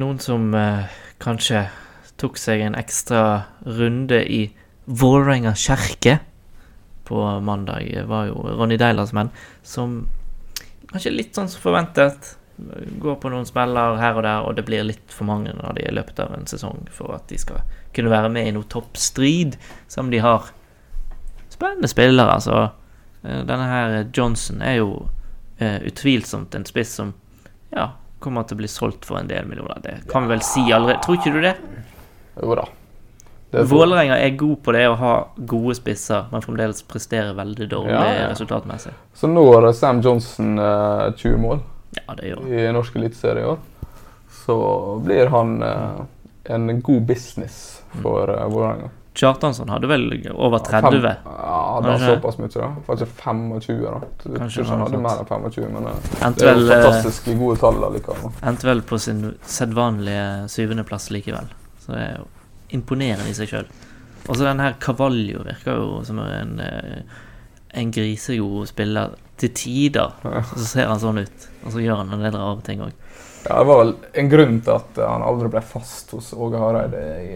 [0.00, 0.86] Noen som eh,
[1.22, 1.66] kanskje
[2.18, 3.24] tok seg en ekstra
[3.66, 4.44] runde i
[4.84, 6.18] Vålerenga kjerke
[7.04, 9.30] på mandag, var jo Ronny Deilers menn,
[9.62, 10.02] som
[10.90, 12.34] kanskje litt sånn som forventet
[13.02, 15.84] går på noen smeller her og der, og det blir litt for mange av de
[15.84, 19.58] i løpet av en sesong for at de skal kunne være med i noe toppstrid,
[19.90, 20.50] som de har
[21.50, 22.38] spennende spillere.
[22.38, 22.70] Altså,
[23.22, 24.88] eh, denne her Johnson er jo
[25.58, 27.14] eh, utvilsomt en spiss som
[27.74, 27.90] ja,
[28.24, 29.82] kommer til å bli solgt for en del millioner.
[29.84, 31.02] Det kan vi vel si allerede.
[31.04, 31.54] Tror ikke du det?
[32.40, 32.64] Jo da.
[33.54, 37.92] Er Vålerenga er god på det å ha gode spisser, men fremdeles presterer veldig dårlig
[37.94, 38.24] Ja, ja.
[38.32, 38.94] resultatmessig.
[39.14, 41.62] Så når Sam Johnson eh, 20 mål
[42.00, 43.60] Ja, det gjør i norsk eliteserie i år,
[44.42, 44.56] så
[45.04, 46.02] blir han eh,
[46.56, 47.60] en god business
[48.02, 48.90] for uh, Vålerenga.
[49.14, 50.82] Kjartansson hadde vel over 30.
[50.90, 52.68] Fem- Ja, det var såpass mye, da.
[52.86, 54.38] Faktisk 25, da.
[54.38, 55.98] Kanskje han hadde mer enn 25, men eh,
[56.34, 58.32] det er jo eh, fantastisk gode tall likevel.
[58.42, 61.46] endte vel på sin sedvanlige syvendeplass likevel.
[61.84, 62.26] Så det er jo
[62.74, 63.68] imponerende i seg sjøl.
[64.28, 67.02] Og så den her Cavallo virker jo som en, eh,
[67.74, 70.10] en grisegod spiller til tider.
[70.24, 72.92] Og så ser han sånn ut, og så gjør han en del rare ting òg.
[73.44, 77.02] Ja, det var vel en grunn til at han aldri ble fast hos Åge Hareide
[77.20, 77.34] i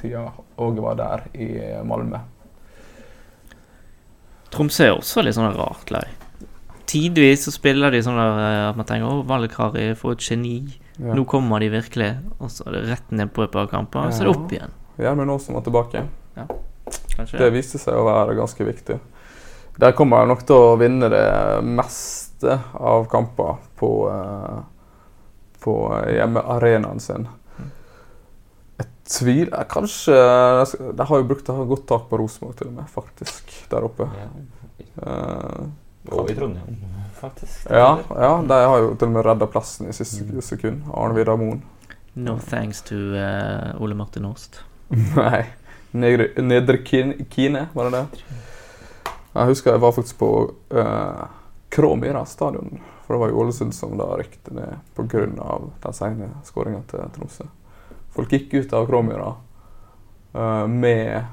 [0.00, 1.48] tida Åge var der i
[1.84, 2.20] Malmö.
[4.54, 6.08] Tromsø er også litt sånn rart lag.
[6.86, 10.78] Tidvis så spiller de sånn der eh, at man tenker 'Å, Valkari, for et geni'.
[10.98, 11.14] Ja.
[11.14, 12.12] Nå kommer de virkelig.
[12.38, 14.54] Og så er det rett ned på et par kamper, og så er det opp
[14.54, 14.76] igjen.
[14.96, 16.06] Gjermund Aasen var tilbake.
[17.16, 18.98] Kanskje Det viste seg å være ganske viktig.
[19.76, 21.26] Der kommer jeg nok til å vinne det
[21.66, 24.62] meste av kamper på, eh,
[25.60, 25.74] på
[26.16, 27.28] hjemmearenaen sin.
[29.06, 30.14] Jeg tviler Kanskje
[30.98, 34.08] De har jo brukt har godt tak på Rosenborg til og med, faktisk, der oppe.
[34.10, 34.26] Ja.
[36.10, 36.80] Og i Trondheim,
[37.14, 37.68] faktisk.
[37.70, 40.82] ja, ja, de har jo til og med redda plassen i siste sekund.
[40.94, 41.62] Arne Vidar Moen.
[42.14, 44.62] No thanks to uh, Ole Martin Åst.
[45.16, 45.44] Nei.
[45.96, 48.24] Nedre, Nedre Kine, var det det?
[49.36, 50.30] Jeg husker jeg var faktisk på
[50.74, 51.26] uh,
[51.68, 52.80] Kråmyra stadion.
[53.06, 55.26] For det var jo Ålesund som da rykte ned pga.
[55.82, 57.46] den sene skåringa til Tromsø.
[58.16, 59.34] Folk gikk ut av Kråmyra
[60.34, 61.24] eh, med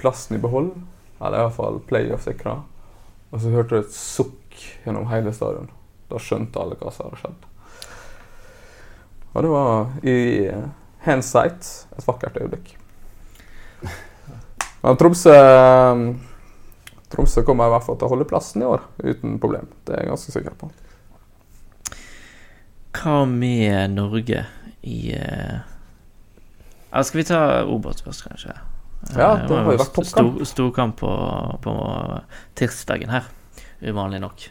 [0.00, 0.74] plassen i behold,
[1.20, 2.58] eller i hvert fall playoff sikra.
[3.30, 5.70] Og så hørte du et sukk gjennom hele stadion.
[6.10, 7.46] Da skjønte alle hva som hadde skjedd.
[9.30, 10.18] Og det var i
[11.06, 12.74] hensight et vakkert øyeblikk.
[14.82, 15.34] Men Tromsø
[17.10, 19.70] Tromsø kommer i hvert fall til å holde plassen i år, uten problem.
[19.86, 20.70] Det er jeg ganske sikker på.
[23.00, 24.44] Hva med Norge
[24.86, 25.69] i eh,
[26.92, 28.54] ja, Skal vi ta Obos først, kanskje?
[29.16, 30.34] Ja, Eh, det har jo vært toppkamp.
[30.36, 31.10] Stor, storkamp på,
[31.64, 31.72] på
[32.58, 33.24] tirsdagen her,
[33.80, 34.48] uvanlig nok.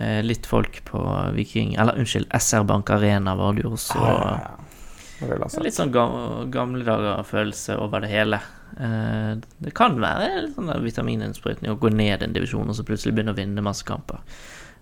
[0.00, 1.02] Eh, litt folk på
[1.36, 5.60] Viking Eller unnskyld, SR Bank Arena var det jo det vil ja, si.
[5.62, 8.40] litt sånn ga- gamle dager-følelse over det hele.
[8.80, 13.12] Eh, det kan være litt sånn vitamininnsprøytning å gå ned en divisjon og så plutselig
[13.14, 14.24] begynne å vinne masse kamper.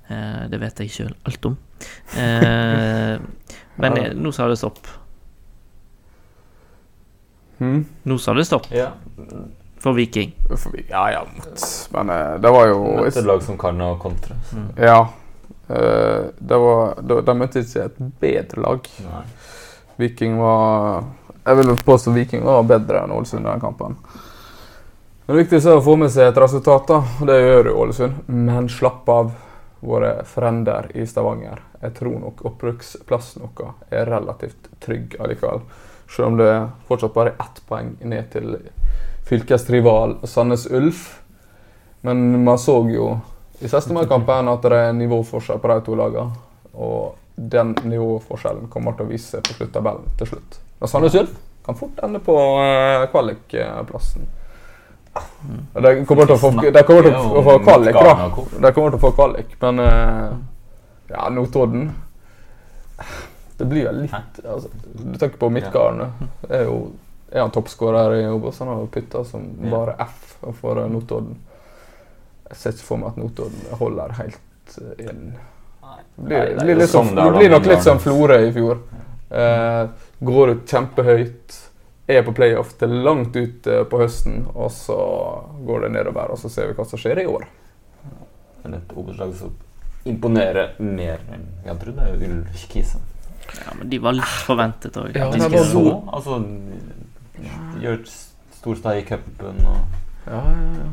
[0.09, 1.59] Eh, det vet jeg sjøl alt om.
[2.17, 3.19] Eh,
[3.83, 4.07] men Ja.
[4.07, 4.87] eh, nå sa det stopp.
[7.61, 7.83] Hmm.
[8.09, 8.91] Nå sa det stopp Ja.
[9.81, 10.33] for Viking.
[10.57, 11.23] For Ja, ja,
[11.93, 14.35] Men eh, det var jo Møtte et lag som kan å kontre.
[14.53, 14.69] Mm.
[14.81, 15.01] Ja.
[15.69, 18.89] eh, det var De, de møtte ikke et bedre lag.
[19.05, 19.23] Nei.
[20.01, 21.05] Viking var
[21.47, 23.97] Jeg vil påstå Viking var bedre enn Ålesund i den kampen.
[25.27, 27.03] Det viktigste er å få med seg et resultat, da.
[27.27, 28.25] Det gjør jo Ålesund.
[28.27, 29.31] Men slapp av,
[29.81, 31.61] våre frender i Stavanger.
[31.81, 35.63] Jeg tror nok opprykksplassen vår er relativt trygg allikevel.
[36.11, 36.51] Selv om det
[36.89, 38.57] fortsatt bare er ett poeng ned til
[39.29, 41.21] fylkesrival Sandnes Ulf.
[42.01, 43.13] Men man så jo
[43.61, 46.33] i Sestemann-kampen at det er nivåforskjell på de to lagene.
[46.75, 50.61] Og den nivåforskjellen kommer til å vise seg på sluttabellen til slutt.
[50.81, 51.33] Men Sandnes Ulf
[51.65, 54.29] kan fort ende på eh, kvalikplassen.
[55.75, 58.13] De kommer til å få, de kommer til å få kvalik, da.
[58.31, 60.31] De kommer til å få kvalik, men eh,
[61.11, 61.89] Ja, Notodden
[63.61, 66.29] Det blir jo litt altså, Du tenker på midtgarden.
[66.49, 66.81] Er jo
[67.31, 68.59] er han toppskårer i Obos.
[68.59, 71.37] Han har putta som bare F for eh, Notodden.
[72.49, 75.21] Jeg ser ikke for meg at Notodden holder helt eh, inn.
[76.17, 78.39] Det blir, det det er blir, sånn det er det blir nok litt som Florø
[78.49, 78.83] i fjor.
[79.31, 79.85] Eh,
[80.27, 81.61] går ut kjempehøyt,
[82.11, 84.99] er på playoff til langt ut på høsten, og så
[85.69, 86.35] går det nedover.
[86.35, 87.47] Og så ser vi hva som skjer i år.
[88.65, 89.55] Men et Obos-lag som
[90.11, 92.99] imponerer mer enn jeg trodde, er Ullkisa.
[93.51, 95.15] Ja, men de var litt forventet òg.
[95.17, 96.41] Ja, De var så, altså
[97.81, 98.05] gjøre
[98.61, 99.81] stor steg i cupen og
[100.29, 100.89] Ja, ja, ja.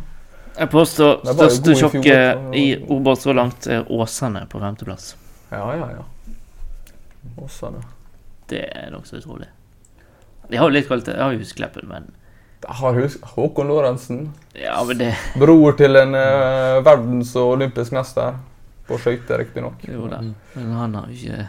[0.58, 5.12] Jeg påstår største sjokket i Obos så langt er Åsane på femteplass.
[5.52, 6.06] Ja, ja, ja.
[7.38, 7.84] Åsane.
[8.50, 9.52] Det er nokså utrolig.
[10.50, 11.14] De har jo litt kvalitet.
[11.14, 12.10] Jeg har jo Huskleppen, men
[12.64, 14.24] Jeg har hus Håkon Lorentzen.
[14.58, 18.40] Ja, men det Bror til en uh, verdens- og olympisk mester.
[18.88, 19.84] På skøyter, riktignok.
[19.84, 20.24] Jo da.
[20.56, 21.48] Men han har jo ikke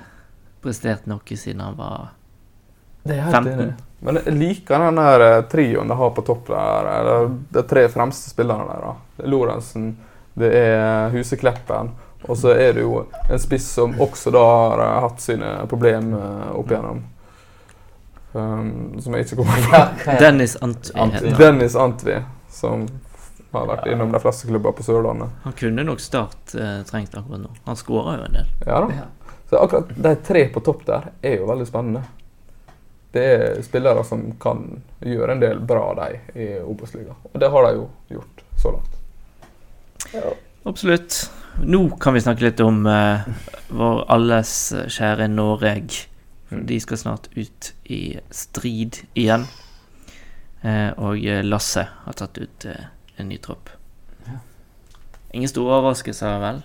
[0.69, 2.11] prestert noe siden han var
[3.09, 3.73] er 15.
[4.01, 6.91] Men jeg liker den der eh, trioen de har på topp der.
[7.01, 8.85] Eller de tre fremste spillerne der.
[8.85, 8.95] da.
[9.17, 9.89] Det er Lorentzen,
[10.39, 11.91] det er Husekleppen,
[12.23, 16.53] og så er det jo en spiss som også da har eh, hatt sine problemer
[16.55, 17.07] opp igjennom.
[18.33, 20.17] Um, som jeg ikke kommer på.
[20.21, 20.95] Dennis Antvi.
[21.01, 21.31] Antvi.
[21.39, 22.19] Dennis Antvi,
[22.53, 22.85] som
[23.57, 25.33] har vært innom de fleste klubber på Sørlandet.
[25.47, 27.55] Han kunne nok Start eh, trengt akkurat nå.
[27.65, 28.51] Han skåra jo en del.
[28.69, 29.07] Ja da.
[29.49, 32.03] Så akkurat de tre på topp der er jo veldig spennende.
[33.13, 34.67] Det er spillere som kan
[35.01, 37.17] gjøre en del bra, de, i Obos-ligaen.
[37.33, 38.99] Og det har de jo gjort så langt.
[40.69, 41.31] Absolutt.
[41.65, 43.25] Nå kan vi snakke litt om uh,
[43.73, 44.53] vår alles
[44.93, 45.97] kjære Noreg.
[46.51, 49.49] De skal snart ut i strid igjen.
[50.59, 53.73] Uh, og eh, Lasse har tatt ut uh, en ny tropp.
[55.33, 56.63] Ingen store overraskelser, vel?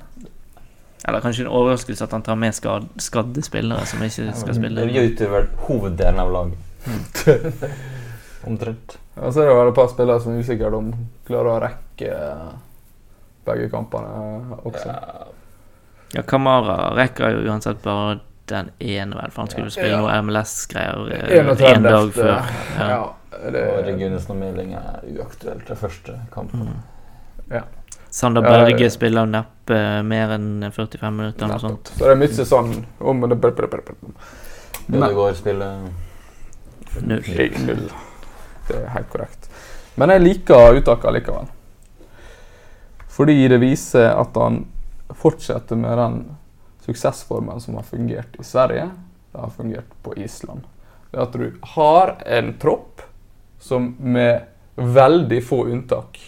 [1.07, 4.85] Eller kanskje en overraskelse at han tar med skad skadde spillere som ikke skal spille.
[4.87, 6.59] Det utgjør vel hoveddelen av laget.
[8.47, 8.97] Omtrent.
[9.15, 10.91] Og så er det vel et par spillere som er usikre om
[11.27, 12.13] klarer å rekke
[13.47, 14.87] begge kampene også.
[14.89, 15.29] Ja,
[16.13, 18.19] Ja, Kamara rekker jo uansett bare
[18.51, 20.01] den ene, vel, for han skulle jo spille Ja.
[20.03, 21.63] noe MLS-greier eh, 31.
[21.75, 22.27] en dag før.
[22.77, 22.89] Ja.
[22.91, 22.97] Ja,
[23.39, 26.67] og det, Regunes og Meling er uaktuelt til første kampen.
[26.69, 27.63] Mm.
[28.13, 28.89] Sander Berge ja.
[28.93, 31.89] spiller neppe mer enn 45 minutter eller noe sånt.
[31.95, 33.95] så det er mye sånn om det brr, brr, brr,
[34.93, 35.87] Ødegaard spiller
[37.01, 37.23] Null.
[37.65, 37.87] Null.
[38.67, 39.47] Det er helt korrekt.
[39.97, 41.47] Men jeg liker uttaket likevel.
[43.15, 44.59] Fordi det viser at han
[45.17, 46.19] fortsetter med den
[46.85, 48.91] suksessformen som har fungert i Sverige.
[49.31, 50.69] Det har fungert på Island.
[51.09, 53.01] Det at du har en tropp
[53.57, 56.21] som med veldig få unntak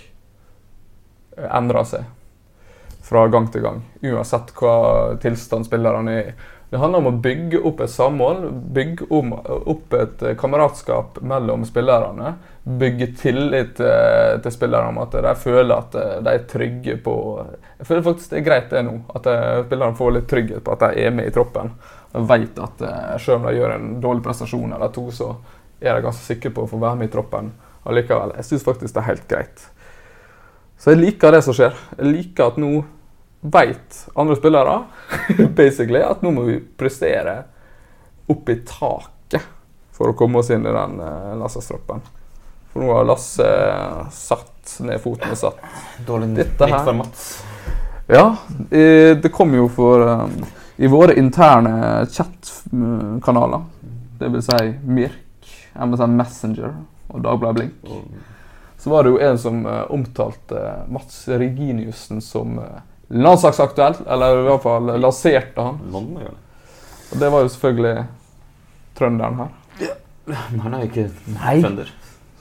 [1.38, 2.12] endrer seg
[3.06, 3.82] fra gang til gang.
[4.02, 4.76] Uansett hva
[5.22, 6.36] tilstand spillerne er i.
[6.70, 9.36] Det handler om å bygge opp et samhold, bygge om,
[9.70, 12.34] opp et eh, kameratskap mellom spillerne.
[12.66, 17.14] Bygge tillit til, til spillerne om at de føler at eh, de er trygge på
[17.78, 20.74] Jeg føler faktisk det er greit det nå, at eh, spillerne får litt trygghet på
[20.74, 21.70] at de er med i troppen.
[22.16, 25.30] Og vet at eh, selv om de gjør en dårlig prestasjon eller to, så
[25.80, 27.54] er de ganske sikre på å få være med i troppen.
[27.86, 28.34] allikevel.
[28.40, 29.70] Jeg syns faktisk det er helt greit.
[30.86, 31.74] Så jeg liker det som skjer.
[31.98, 32.68] Jeg liker at nå
[33.42, 34.76] veit andre spillere
[35.58, 37.34] basically at nå må vi prestere
[38.30, 39.48] opp i taket
[39.98, 42.04] for å komme oss inn i den uh, Lasse-stroppen.
[42.70, 43.50] For nå har Lasse
[44.14, 45.66] satt ned foten og satt
[46.06, 47.26] Dårlig Dette nytt her- for Mats.
[48.06, 48.28] Ja,
[48.70, 50.38] det kom jo for um,
[50.78, 53.66] I våre interne chat-kanaler,
[54.22, 56.76] det vil si Mirk, MSN Messenger
[57.10, 57.96] og Dagbladet Blink,
[58.86, 60.60] så var det jo en som eh, omtalte
[60.94, 62.66] Mats Reginiussen som uh,
[63.08, 65.80] landslagsaktuell, eller i hvert fall lanserte han.
[66.22, 68.04] Er Og det var jo selvfølgelig
[69.00, 69.96] trønderen her.
[70.28, 71.56] Men han er jo ikke Nei.
[71.64, 71.90] trønder.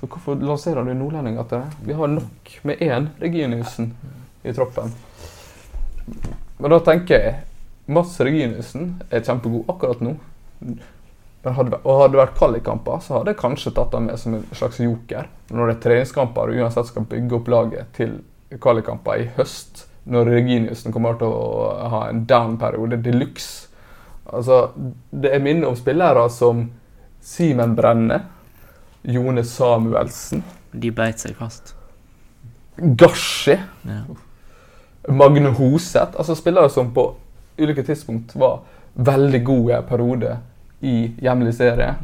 [0.03, 1.81] Så hvorfor lanserer du nordlendinger til det?
[1.89, 3.95] Vi har nok med én Reginiussen
[4.45, 4.93] i troppen.
[6.59, 7.35] Men da tenker jeg
[7.89, 10.19] Mats Reginiussen er kjempegod akkurat nå.
[11.45, 14.37] Men hadde, og hadde det vært kvalikkamper, så hadde jeg kanskje tatt han med som
[14.39, 15.27] en slags joker.
[15.53, 18.15] Når det er treningskamper og uansett skal bygge opp laget til
[18.65, 23.71] kvalikkamper i høst, når Reginiussen kommer til å ha en down-periode de luxe
[24.25, 24.71] Altså,
[25.13, 26.63] det er minner om spillere som
[27.21, 28.23] Simen Brenne,
[29.05, 30.41] Jone Samuelsen,
[30.73, 31.75] De beit seg fast.
[32.77, 34.01] Gashi, Ja.
[35.13, 36.17] Magne Hoseth.
[36.17, 37.05] Altså spillere som på
[37.61, 38.63] ulike tidspunkt var
[38.95, 40.39] veldig gode perioder
[40.85, 41.95] i hjemlig serie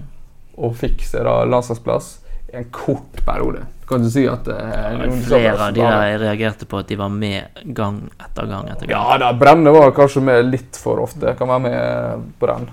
[0.60, 2.10] og fikk seg da landslagsplass
[2.50, 3.62] i en kort periode.
[3.88, 7.62] Kan du si at eh, Flere av de der reagerte på at de var med
[7.76, 8.92] gang etter gang etter gang.
[8.94, 11.34] Ja da, Brenne var kanskje med litt for ofte.
[11.38, 12.68] Kan være med på den.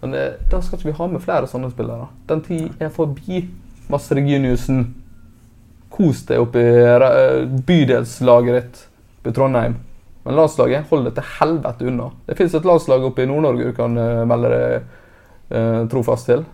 [0.00, 2.08] Men eh, da skal ikke vi ha med flere sånne spillere.
[2.30, 3.44] Den tid er forbi.
[3.90, 4.84] Mads Reginiussen,
[5.90, 8.82] kos deg oppe i eh, bydelslaget ditt
[9.24, 9.74] på Trondheim.
[10.22, 12.10] Men landslaget, hold deg til helvete unna.
[12.28, 14.96] Det fins et landslag oppe i Nord-Norge du kan eh, melde deg
[15.90, 16.44] trofast til.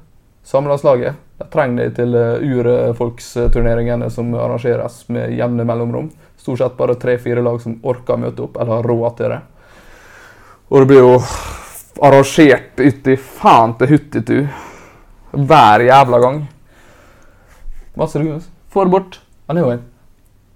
[0.47, 1.17] Samlandslaget.
[1.39, 6.07] De trenger deg til uh, urfolksturneringene som arrangeres med jevne mellomrom.
[6.39, 9.41] Stort sett bare tre-fire lag som orker å møte opp, eller har råd til det.
[10.71, 11.17] Og det blir jo
[12.07, 14.39] arrangert uti faen til huttitu
[15.37, 16.41] hver jævla gang.
[17.99, 18.47] Masse rugus.
[18.71, 19.21] Få det bort.
[19.51, 19.85] Han er jo en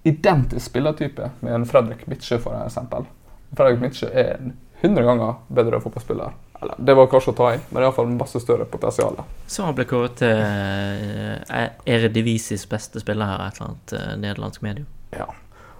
[0.06, 3.10] identisk spillertype med en Fredrik Midtsjø, for eksempel.
[3.58, 6.38] Fredrik Midtsjø er en 100 ganger bedre fotballspiller.
[6.60, 9.16] Eller, det var kanskje å ta i, men iallfall masse større potensial.
[9.48, 14.66] Så han ble kåret til eh, Eredivisis beste spiller her, et eller annet eh, nederlandsk
[14.66, 14.90] medium.
[15.16, 15.30] Ja.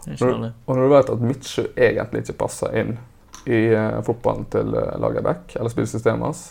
[0.09, 2.95] Og når du vet at Midtsjø egentlig ikke passer inn
[3.45, 6.45] i eh, fotballen til eh, Lagerbäck, eller spillsystemet hans,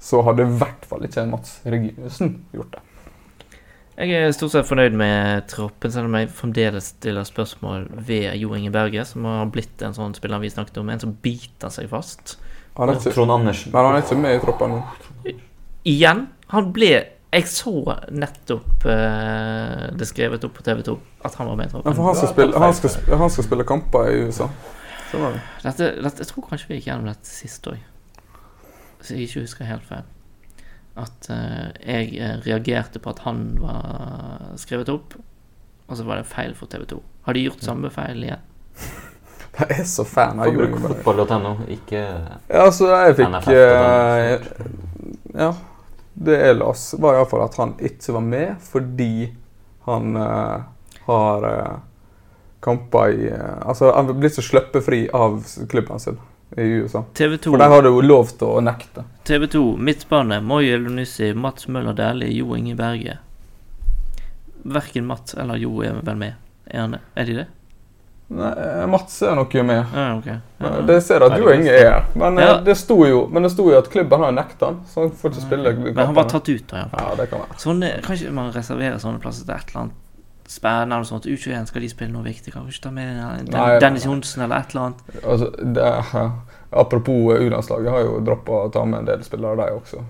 [0.00, 2.84] så hadde i hvert fall ikke Mats Reginussen gjort det.
[3.98, 8.52] Jeg er stort sett fornøyd med troppen, selv om jeg fremdeles stiller spørsmål ved Jo
[8.54, 11.90] Inge Berge, som har blitt en sånn spiller vi snakket om, en som biter seg
[11.90, 12.36] fast.
[12.78, 13.72] Han er ikke, Trond Andersen.
[13.74, 14.82] men han er ikke med i troppen nå.
[15.88, 16.90] Igjen, han ble
[17.32, 17.72] Jeg så
[18.14, 20.94] nettopp eh, det skrevet opp på TV 2
[21.28, 21.96] at han var med i Ja, troppen.
[21.98, 24.46] for han skal, spille, han, skal, han skal spille kamper i USA.
[25.10, 25.40] Skjønner du?
[25.66, 27.82] Dette, dette, jeg tror kanskje vi gikk gjennom dette sist òg.
[28.98, 30.06] Hvis jeg ikke husker helt feil.
[30.98, 35.18] At eh, jeg eh, reagerte på at han var skrevet opp,
[35.88, 37.02] og så var det feil for TV 2.
[37.28, 38.40] Har de gjort samme feil igjen?
[39.58, 41.02] Jeg er så fan av Få Jo bruke Inge Berge.
[41.02, 44.62] fotball.no, ikke Ja, altså, jeg fikk NFF og eh,
[45.42, 45.50] Ja.
[46.18, 49.28] Det jeg las, var iallfall at han ikke var med fordi
[49.86, 50.64] han uh,
[51.06, 51.76] har uh,
[52.60, 53.28] kamper i
[53.62, 55.38] Altså, han blir så sluppet fri av
[55.70, 56.18] klubben sin
[56.56, 57.04] i USA.
[57.14, 59.04] TV 2, For der har du jo lov til å nekte.
[59.28, 63.18] TV 2 midtbane, Moi Elunussi, Mats Møller Dæhlie, Jo Inge Berge.
[64.64, 66.40] Verken Mats eller Jo er vel med.
[66.66, 67.46] Er, han, er de det?
[68.28, 69.86] Nei, eh, Mats er nok med.
[69.94, 70.34] Ja, okay.
[70.60, 70.72] Ja.
[70.84, 72.04] Det ser at du og Inge er.
[72.14, 72.58] Men, eh, Ja.
[72.60, 75.30] det sto jo, men det sto jo at klubben har nekta han, så han får
[75.32, 76.84] ikke spille Men han var tatt ut, da.
[76.92, 77.56] Ja, det kan være.
[77.56, 79.94] Sånne, kanskje man reserverer sånne plasser til et eller annet
[80.48, 80.94] spennende.
[80.94, 81.26] eller sånt.
[81.26, 82.52] U21 skal de spille noe viktig.
[82.52, 84.04] Kan vi ikke ta med den, Nei, Dennis.
[84.04, 85.24] Johnsen eller et eller annet?
[85.24, 86.32] Altså, det
[86.70, 90.04] apropos eh, U-landslaget, har jo droppa å ta med en del spillere, de også.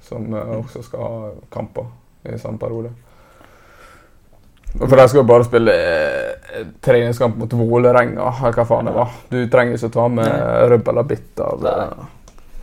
[0.00, 1.86] Som eh, også skal ha kamper
[2.28, 2.92] i samme periode.
[4.76, 9.16] For de skal jo bare spille eh, treningskamp mot Vålerenga, eller hva faen det var.
[9.32, 12.06] Du trenger ikke ta med rubb eller bitt av eh,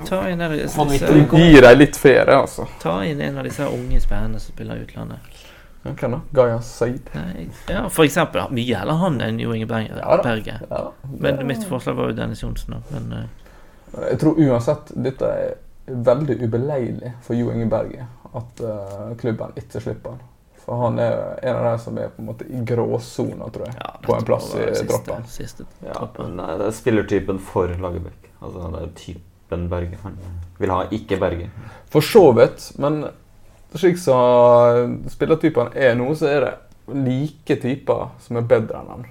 [0.05, 2.67] Ta inn, en av disse, Gi gir dem litt ferie, altså.
[2.81, 5.43] ta inn en av disse unge spennende som spiller i utlandet.
[5.85, 6.19] Ja, Hvem da?
[6.35, 7.09] Gaia Said?
[7.13, 8.41] Nei, ja, for eksempel.
[8.57, 9.95] Mye heller han enn Jo Inge Berge.
[10.01, 10.35] Ja da.
[10.45, 11.09] Ja, da.
[11.21, 12.75] Men mitt forslag var jo Dennis Johnsen.
[12.75, 14.05] da, Men uh...
[14.09, 15.53] Jeg tror uansett dette er
[15.85, 20.23] veldig ubeleilig for Jo Inge Berge at uh, klubben ikke slipper han.
[20.65, 23.75] For han er en av de som er på en måte i gråsona, tror jeg.
[23.81, 25.25] ja, På en plass i i siste- troppen.
[25.29, 28.31] Siste Ja, nei, det er spillertypen for Lagerbäck.
[28.41, 29.97] Altså, det er typen Berge.
[30.03, 30.17] Han
[30.57, 31.49] vil ha ikke Berge.
[31.93, 33.05] For så vidt, men
[33.75, 36.53] slik som spillertypene er nå, så er det
[36.95, 39.05] like typer som er bedre enn han,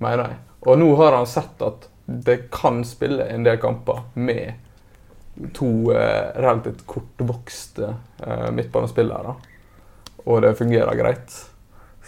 [0.00, 0.38] mener jeg.
[0.66, 4.54] Og nå har han sett at det kan spille en del kamper med
[5.54, 7.90] to eh, relativt kortvokste
[8.22, 9.34] eh, midtbanespillere.
[10.26, 11.34] Og det fungerer greit.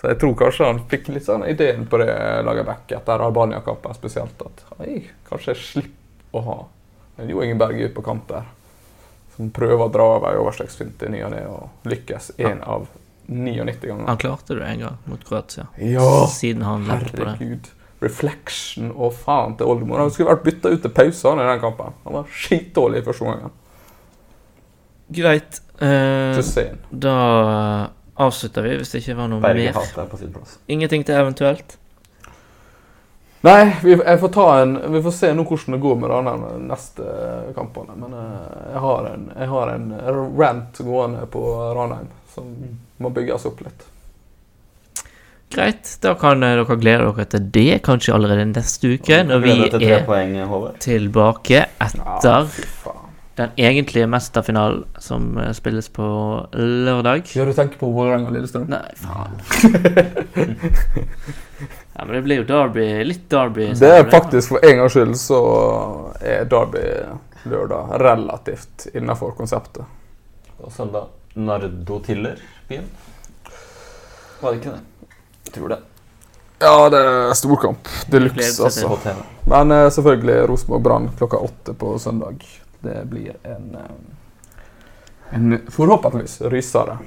[0.00, 2.12] Så jeg tror kanskje han fikk litt sånn ideen på det
[2.46, 4.42] laget back etter Albania-kampen spesielt.
[4.46, 6.58] At oi, kanskje jeg slipper å ha
[7.18, 8.46] en Jo Ingeberg ute på kamp der.
[9.34, 12.86] Som prøver å dra av ei overstegsfint i ny og ne og lykkes én av
[13.28, 14.06] 99 ganger.
[14.06, 15.66] Han klarte det en gang mot Kroatia.
[15.82, 17.68] Ja, Siden han herregud.
[17.98, 19.98] Reflection og faen til oldemor.
[20.04, 21.98] Han skulle vært bytta ut til pause i den kampen.
[22.06, 23.54] Han var skitdårlig i første gangen.
[25.18, 25.60] Greit.
[25.82, 26.38] Eh,
[26.90, 27.16] da
[28.18, 29.54] avslutter vi, hvis det ikke var noe mer.
[29.54, 30.56] Bergehat er på sin plass.
[30.66, 31.76] Ingenting til eventuelt.
[33.46, 36.48] Nei, vi, jeg får ta en, vi får se nå hvordan det går med de
[36.66, 37.04] neste
[37.54, 37.94] kampene.
[38.00, 39.86] Men eh, jeg har en, jeg har en
[40.40, 41.44] rant gående på
[41.78, 42.50] Ranheim som
[42.98, 43.86] må bygges opp litt.
[45.54, 45.94] Greit.
[46.02, 49.54] Da kan eh, dere glede dere til det, kanskje allerede neste uke, når vi
[49.86, 50.34] er poeng,
[50.82, 52.97] tilbake Ja, etter faen.
[53.38, 56.06] Den egentlige mesterfinalen som eh, spilles på
[56.52, 57.30] lørdag.
[57.34, 58.66] Ja, du tenker på Vålerenga og Lillestrøm?
[58.70, 59.38] Nei, faen.
[61.94, 62.88] ja, men det blir jo Derby.
[63.08, 63.70] Litt Derby.
[63.78, 65.42] Det er faktisk for en gangs skyld så
[66.20, 66.84] er Derby
[67.48, 69.84] lørdag relativt innafor konseptet.
[70.58, 71.06] Og søndag
[71.38, 72.88] Nardo Tiller, byen.
[74.40, 75.14] Var det ikke det?
[75.46, 75.78] Jeg tror det.
[76.58, 77.88] Ja, det er storkamp.
[78.10, 78.98] De luxe, altså.
[79.46, 82.42] Men eh, selvfølgelig Rosenborg-Brann klokka åtte på søndag.
[82.80, 86.98] Det blir en, eh, en forhåpentligvis rysere.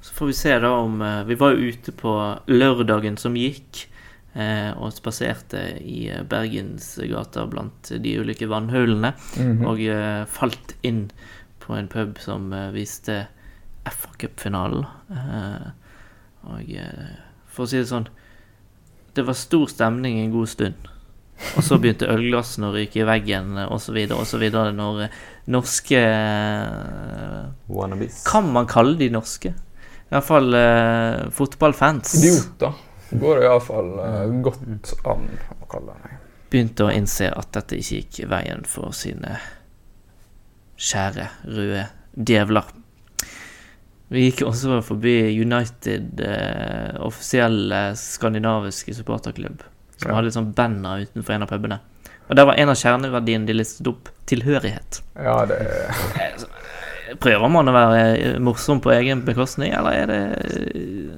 [0.00, 2.12] Så får vi se da om eh, Vi var jo ute på
[2.46, 3.88] lørdagen som gikk,
[4.32, 9.12] eh, og spaserte i Bergens gater blant de ulike vannhullene.
[9.34, 9.66] -hmm.
[9.66, 11.10] Og falt inn
[11.58, 13.26] på en pub som viste
[13.84, 14.86] FA Cup-finalen.
[15.10, 15.68] Eh,
[16.42, 16.64] og
[17.46, 18.08] for å si det sånn
[19.14, 20.74] Det var stor stemning en god stund.
[21.56, 23.96] Og så begynte ølglassene å ryke i veggen eh, osv.
[24.16, 24.44] osv.
[24.74, 25.16] Når eh,
[25.54, 28.22] norske eh, Wannabes.
[28.28, 29.54] Kan man kalle de norske?
[30.08, 32.72] Iallfall uh, fotballfans Idioter
[33.10, 35.26] går det iallfall uh, godt an
[35.60, 36.16] å kalle dem.
[36.48, 39.36] begynte å innse at dette ikke gikk veien for sine
[40.78, 41.86] kjære røde
[42.16, 42.68] djevler.
[44.08, 49.60] Vi gikk også forbi United, eh, offisielle skandinaviske supporterklubb,
[49.98, 50.16] som Ja.
[50.20, 51.80] hadde sånn banner utenfor en av pubene.
[52.28, 55.02] Og der var en av kjerneverdiene de listet opp tilhørighet.
[55.16, 56.34] Ja, det er
[57.24, 61.14] Prøver man å være eh, morsom på egen bekostning, eller er det eh,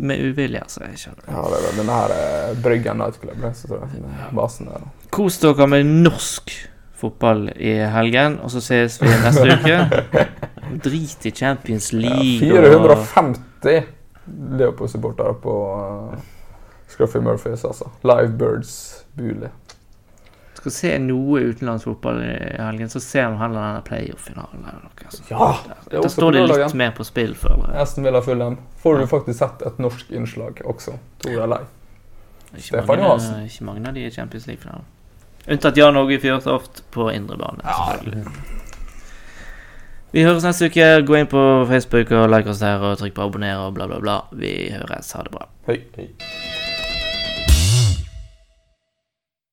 [0.00, 0.62] med uvilje?
[0.64, 1.26] Altså, jeg skjønner.
[1.28, 4.06] Ja, det er denne her eh, Bryggen Nightclub, så tror jeg,
[4.38, 4.86] basen der.
[5.12, 6.54] Kos dere med norsk
[6.96, 9.76] fotball i helgen, og så ses vi neste uke.
[10.86, 13.92] Drit i Champions Ja, League og 450
[14.56, 15.52] Leopold-supportere på
[16.96, 17.90] Scruffy Murphys, altså.
[18.02, 19.50] Live Birds Bule.
[20.56, 24.64] Skal se noe utenlandsfotball i helgen, så ser vi heller denne playoff-finalen.
[25.04, 25.22] Altså.
[25.30, 25.50] Ja!
[25.90, 27.82] Det Da står det litt mer på spill, føler jeg.
[27.84, 28.56] Aston Villa Fulham.
[28.80, 31.62] Får du faktisk sett et norsk innslag også, tror jeg lei.
[32.56, 33.44] Stefan Johansen.
[33.44, 34.88] ikke mange av de i Champions League-finalen.
[35.46, 38.32] Unntatt Jan Åge Fjørtoft på indre bane.
[40.16, 40.86] Vi høres neste uke.
[41.06, 44.00] Gå inn på Facebook og like oss der og trykk på abonner og bla, bla,
[44.00, 44.20] bla.
[44.32, 45.12] Vi høres.
[45.12, 45.50] Ha det bra.
[45.68, 45.82] Hei.
[45.98, 46.08] Hei.